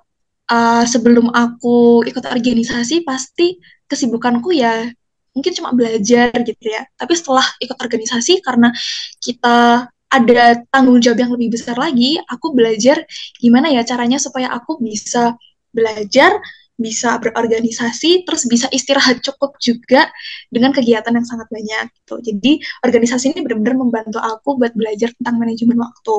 uh, 0.51 0.85
sebelum 0.87 1.31
aku 1.35 2.07
ikut 2.07 2.23
organisasi 2.23 3.03
pasti 3.03 3.59
kesibukanku 3.90 4.55
ya 4.55 4.87
mungkin 5.35 5.53
cuma 5.55 5.71
belajar 5.75 6.31
gitu 6.43 6.64
ya. 6.66 6.83
Tapi 6.99 7.12
setelah 7.14 7.47
ikut 7.62 7.79
organisasi 7.79 8.43
karena 8.43 8.75
kita 9.23 9.87
ada 10.11 10.59
tanggung 10.75 10.99
jawab 10.99 11.23
yang 11.23 11.33
lebih 11.38 11.55
besar 11.55 11.79
lagi 11.79 12.19
aku 12.27 12.51
belajar 12.51 13.07
gimana 13.38 13.71
ya 13.71 13.87
caranya 13.87 14.19
supaya 14.19 14.51
aku 14.51 14.83
bisa 14.83 15.38
belajar 15.71 16.35
bisa 16.81 17.21
berorganisasi, 17.21 18.25
terus 18.25 18.49
bisa 18.49 18.66
istirahat 18.73 19.21
cukup 19.21 19.61
juga 19.61 20.09
dengan 20.49 20.73
kegiatan 20.73 21.12
yang 21.12 21.29
sangat 21.29 21.47
banyak 21.53 21.93
gitu. 21.93 22.14
Jadi 22.33 22.53
organisasi 22.83 23.37
ini 23.37 23.45
benar-benar 23.45 23.77
membantu 23.77 24.19
aku 24.19 24.57
buat 24.57 24.73
belajar 24.73 25.12
tentang 25.21 25.37
manajemen 25.37 25.77
waktu. 25.77 26.16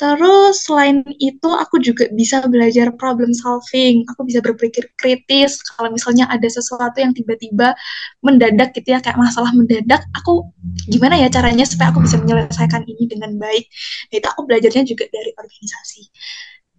Terus 0.00 0.66
selain 0.66 1.04
itu 1.20 1.48
aku 1.52 1.78
juga 1.84 2.08
bisa 2.10 2.42
belajar 2.48 2.90
problem 2.96 3.30
solving. 3.36 4.02
Aku 4.16 4.26
bisa 4.26 4.40
berpikir 4.40 4.90
kritis 4.98 5.60
kalau 5.76 5.92
misalnya 5.92 6.26
ada 6.32 6.48
sesuatu 6.48 6.98
yang 6.98 7.12
tiba-tiba 7.14 7.76
mendadak 8.24 8.74
gitu 8.74 8.96
ya 8.96 8.98
kayak 9.04 9.20
masalah 9.20 9.52
mendadak, 9.52 10.02
aku 10.16 10.48
gimana 10.88 11.20
ya 11.20 11.28
caranya 11.28 11.68
supaya 11.68 11.92
aku 11.92 12.02
bisa 12.02 12.16
menyelesaikan 12.18 12.82
ini 12.88 13.04
dengan 13.06 13.36
baik. 13.36 13.68
Nah, 14.10 14.16
itu 14.18 14.26
aku 14.26 14.40
belajarnya 14.48 14.82
juga 14.88 15.04
dari 15.12 15.30
organisasi 15.36 16.02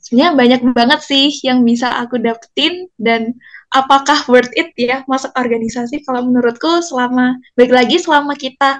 sebenarnya 0.06 0.34
banyak 0.38 0.62
banget 0.78 1.02
sih 1.02 1.34
yang 1.42 1.66
bisa 1.66 1.90
aku 1.90 2.22
dapetin 2.22 2.86
dan 3.02 3.34
apakah 3.74 4.22
worth 4.30 4.54
it 4.54 4.70
ya 4.78 5.02
masuk 5.10 5.34
organisasi 5.34 6.06
kalau 6.06 6.22
menurutku 6.30 6.86
selama 6.86 7.42
baik 7.58 7.74
lagi 7.74 7.98
selama 7.98 8.38
kita 8.38 8.78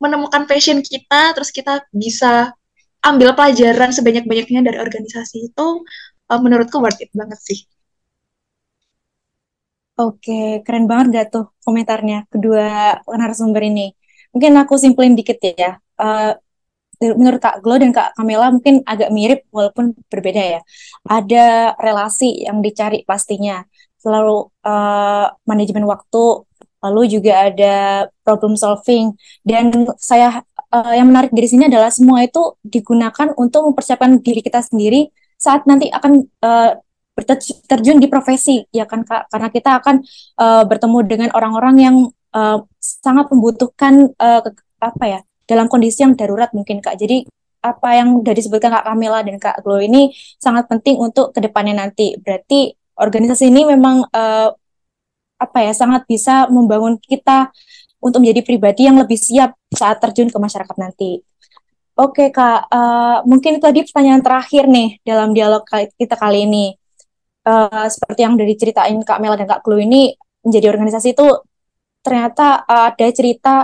menemukan 0.00 0.48
passion 0.48 0.80
kita 0.80 1.36
terus 1.36 1.52
kita 1.52 1.84
bisa 1.92 2.56
ambil 3.04 3.36
pelajaran 3.36 3.92
sebanyak-banyaknya 3.92 4.64
dari 4.64 4.78
organisasi 4.80 5.52
itu 5.52 5.66
uh, 6.32 6.40
menurutku 6.40 6.80
worth 6.80 7.04
it 7.04 7.12
banget 7.12 7.38
sih. 7.44 7.60
Oke, 10.00 10.64
keren 10.64 10.88
banget 10.88 11.06
gak 11.12 11.26
tuh 11.36 11.44
komentarnya 11.60 12.24
kedua 12.32 12.96
narasumber 13.04 13.60
ini. 13.60 13.92
Mungkin 14.32 14.56
aku 14.56 14.80
simpulin 14.80 15.12
dikit 15.12 15.36
ya. 15.44 15.76
Uh, 16.00 16.32
menurut 17.10 17.42
Kak 17.42 17.58
Glo 17.64 17.74
dan 17.80 17.90
Kak 17.90 18.14
Kamela 18.14 18.54
mungkin 18.54 18.86
agak 18.86 19.10
mirip 19.10 19.40
walaupun 19.50 19.98
berbeda 20.06 20.42
ya. 20.58 20.60
Ada 21.06 21.74
relasi 21.82 22.46
yang 22.46 22.62
dicari 22.62 23.02
pastinya. 23.02 23.66
Selalu 23.98 24.50
uh, 24.66 25.26
manajemen 25.46 25.86
waktu, 25.86 26.46
lalu 26.82 27.02
juga 27.18 27.50
ada 27.50 28.06
problem 28.22 28.54
solving. 28.54 29.14
Dan 29.42 29.90
saya 29.98 30.42
uh, 30.72 30.92
yang 30.94 31.10
menarik 31.10 31.30
dari 31.30 31.48
sini 31.50 31.66
adalah 31.66 31.90
semua 31.90 32.22
itu 32.22 32.56
digunakan 32.64 33.34
untuk 33.34 33.66
mempersiapkan 33.70 34.22
diri 34.22 34.40
kita 34.40 34.62
sendiri 34.62 35.10
saat 35.36 35.66
nanti 35.66 35.90
akan 35.90 36.22
uh, 36.46 36.72
terjun 37.68 38.00
di 38.00 38.08
profesi 38.08 38.64
ya 38.72 38.88
kan 38.88 39.04
Kak 39.04 39.28
karena 39.28 39.48
kita 39.52 39.70
akan 39.82 40.00
uh, 40.40 40.64
bertemu 40.64 40.98
dengan 41.04 41.28
orang-orang 41.36 41.76
yang 41.76 41.96
uh, 42.32 42.64
sangat 42.80 43.28
membutuhkan 43.28 44.16
uh, 44.16 44.40
apa 44.80 45.04
ya 45.04 45.20
dalam 45.46 45.66
kondisi 45.66 46.02
yang 46.04 46.14
darurat 46.18 46.50
mungkin 46.56 46.78
Kak. 46.78 46.98
Jadi 46.98 47.26
apa 47.62 47.88
yang 47.94 48.18
sudah 48.20 48.34
disebutkan 48.34 48.70
Kak 48.74 48.84
Kamila 48.90 49.22
dan 49.22 49.38
Kak 49.38 49.62
Glo 49.62 49.78
ini 49.78 50.10
sangat 50.42 50.66
penting 50.66 50.98
untuk 50.98 51.30
ke 51.30 51.38
depannya 51.38 51.78
nanti. 51.78 52.18
Berarti 52.18 52.74
organisasi 52.98 53.48
ini 53.48 53.62
memang 53.62 54.02
uh, 54.10 54.50
apa 55.38 55.58
ya 55.62 55.72
sangat 55.74 56.06
bisa 56.06 56.46
membangun 56.50 56.98
kita 56.98 57.50
untuk 58.02 58.22
menjadi 58.22 58.42
pribadi 58.42 58.90
yang 58.90 58.98
lebih 58.98 59.14
siap 59.14 59.54
saat 59.70 60.02
terjun 60.02 60.26
ke 60.26 60.38
masyarakat 60.38 60.76
nanti. 60.78 61.22
Oke 61.94 62.34
Kak, 62.34 62.72
uh, 62.72 63.22
mungkin 63.28 63.60
itu 63.60 63.62
tadi 63.62 63.86
pertanyaan 63.86 64.24
terakhir 64.24 64.66
nih 64.66 64.98
dalam 65.06 65.30
dialog 65.30 65.62
kita 65.94 66.18
kali 66.18 66.50
ini. 66.50 66.66
Uh, 67.42 67.90
seperti 67.90 68.22
yang 68.22 68.38
sudah 68.38 68.46
diceritain 68.46 68.98
Kak 69.02 69.18
Mela 69.18 69.34
dan 69.34 69.50
Kak 69.50 69.66
Glo 69.66 69.78
ini 69.78 70.14
menjadi 70.46 70.70
organisasi 70.74 71.14
itu 71.14 71.26
ternyata 72.02 72.66
uh, 72.66 72.90
ada 72.90 73.06
cerita 73.14 73.54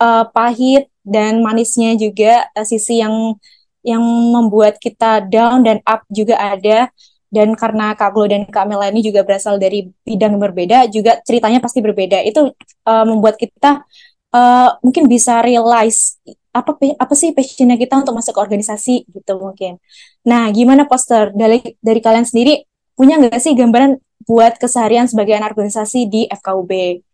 uh, 0.00 0.24
pahit 0.28 0.89
dan 1.04 1.40
manisnya 1.40 1.96
juga 1.96 2.48
uh, 2.54 2.66
sisi 2.66 3.00
yang 3.00 3.36
yang 3.80 4.04
membuat 4.04 4.76
kita 4.76 5.24
down 5.24 5.64
dan 5.64 5.80
up 5.88 6.04
juga 6.12 6.36
ada 6.36 6.92
dan 7.30 7.54
karena 7.54 7.94
Kak 7.94 8.10
Glo 8.12 8.26
dan 8.26 8.44
Kak 8.44 8.66
Mela 8.68 8.90
ini 8.90 9.00
juga 9.06 9.22
berasal 9.22 9.56
dari 9.56 9.88
bidang 10.04 10.36
yang 10.36 10.42
berbeda 10.42 10.78
juga 10.92 11.22
ceritanya 11.24 11.62
pasti 11.62 11.80
berbeda 11.80 12.20
itu 12.26 12.52
uh, 12.84 13.04
membuat 13.06 13.40
kita 13.40 13.86
uh, 14.34 14.68
mungkin 14.82 15.06
bisa 15.06 15.40
realize 15.40 16.18
apa 16.50 16.74
apa 16.74 17.14
sih 17.14 17.30
passionnya 17.30 17.78
kita 17.78 17.94
untuk 18.02 18.14
masuk 18.18 18.34
ke 18.34 18.40
organisasi 18.42 19.06
gitu 19.06 19.38
mungkin. 19.38 19.78
Nah, 20.26 20.50
gimana 20.50 20.82
poster 20.90 21.30
dari 21.30 21.62
dari 21.78 22.00
kalian 22.02 22.26
sendiri 22.26 22.66
punya 22.98 23.22
nggak 23.22 23.38
sih 23.38 23.54
gambaran 23.54 23.96
buat 24.26 24.58
keseharian 24.58 25.06
sebagai 25.06 25.38
anak 25.38 25.54
organisasi 25.54 26.10
di 26.10 26.26
FKUB? 26.26 26.70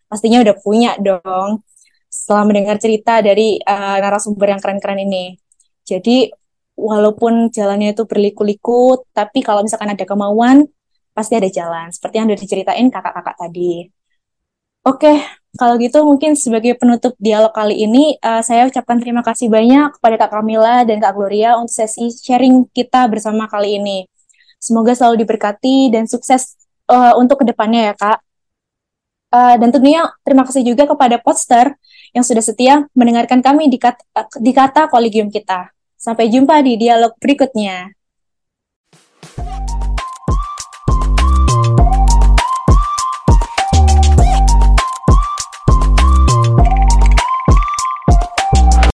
Pastinya 0.09 0.40
udah 0.40 0.57
punya 0.57 0.96
dong 0.96 1.65
setelah 2.16 2.48
mendengar 2.48 2.81
cerita 2.81 3.20
dari 3.20 3.61
uh, 3.61 3.96
narasumber 4.00 4.57
yang 4.57 4.61
keren-keren 4.64 5.05
ini. 5.05 5.37
Jadi 5.85 6.33
walaupun 6.72 7.52
jalannya 7.52 7.92
itu 7.92 8.09
berliku-liku, 8.09 9.05
tapi 9.12 9.44
kalau 9.44 9.61
misalkan 9.61 9.92
ada 9.92 10.05
kemauan, 10.09 10.64
pasti 11.12 11.37
ada 11.37 11.48
jalan. 11.52 11.92
Seperti 11.92 12.14
yang 12.16 12.26
sudah 12.33 12.40
diceritain 12.40 12.88
kakak-kakak 12.88 13.37
tadi. 13.37 13.88
Oke, 14.87 15.18
kalau 15.59 15.74
gitu 15.83 15.98
mungkin 16.07 16.38
sebagai 16.38 16.79
penutup 16.79 17.18
dialog 17.18 17.50
kali 17.50 17.85
ini, 17.85 18.14
uh, 18.22 18.38
saya 18.38 18.70
ucapkan 18.70 19.02
terima 19.02 19.24
kasih 19.26 19.50
banyak 19.50 19.98
kepada 19.98 20.14
Kak 20.14 20.31
Kamila 20.31 20.87
dan 20.87 21.02
Kak 21.02 21.12
Gloria 21.16 21.59
untuk 21.59 21.74
sesi 21.74 22.07
sharing 22.12 22.70
kita 22.70 23.11
bersama 23.11 23.50
kali 23.50 23.83
ini. 23.83 24.07
Semoga 24.62 24.94
selalu 24.94 25.26
diberkati 25.26 25.90
dan 25.90 26.07
sukses 26.07 26.55
uh, 26.87 27.18
untuk 27.18 27.42
ke 27.42 27.44
depannya 27.50 27.92
ya 27.92 27.94
Kak. 27.98 28.18
Uh, 29.35 29.59
dan 29.59 29.74
tentunya 29.74 30.07
terima 30.22 30.46
kasih 30.46 30.62
juga 30.62 30.87
kepada 30.87 31.18
Poster 31.18 31.74
yang 32.12 32.23
sudah 32.23 32.45
setia 32.45 32.75
mendengarkan 32.92 33.40
kami 33.40 33.73
di 33.73 33.81
kata, 33.81 34.05
di 34.37 34.53
kata 34.53 34.92
kolegium 34.92 35.33
kita. 35.33 35.73
Sampai 35.97 36.29
jumpa 36.29 36.61
di 36.61 36.77
dialog 36.77 37.16
berikutnya. 37.16 37.95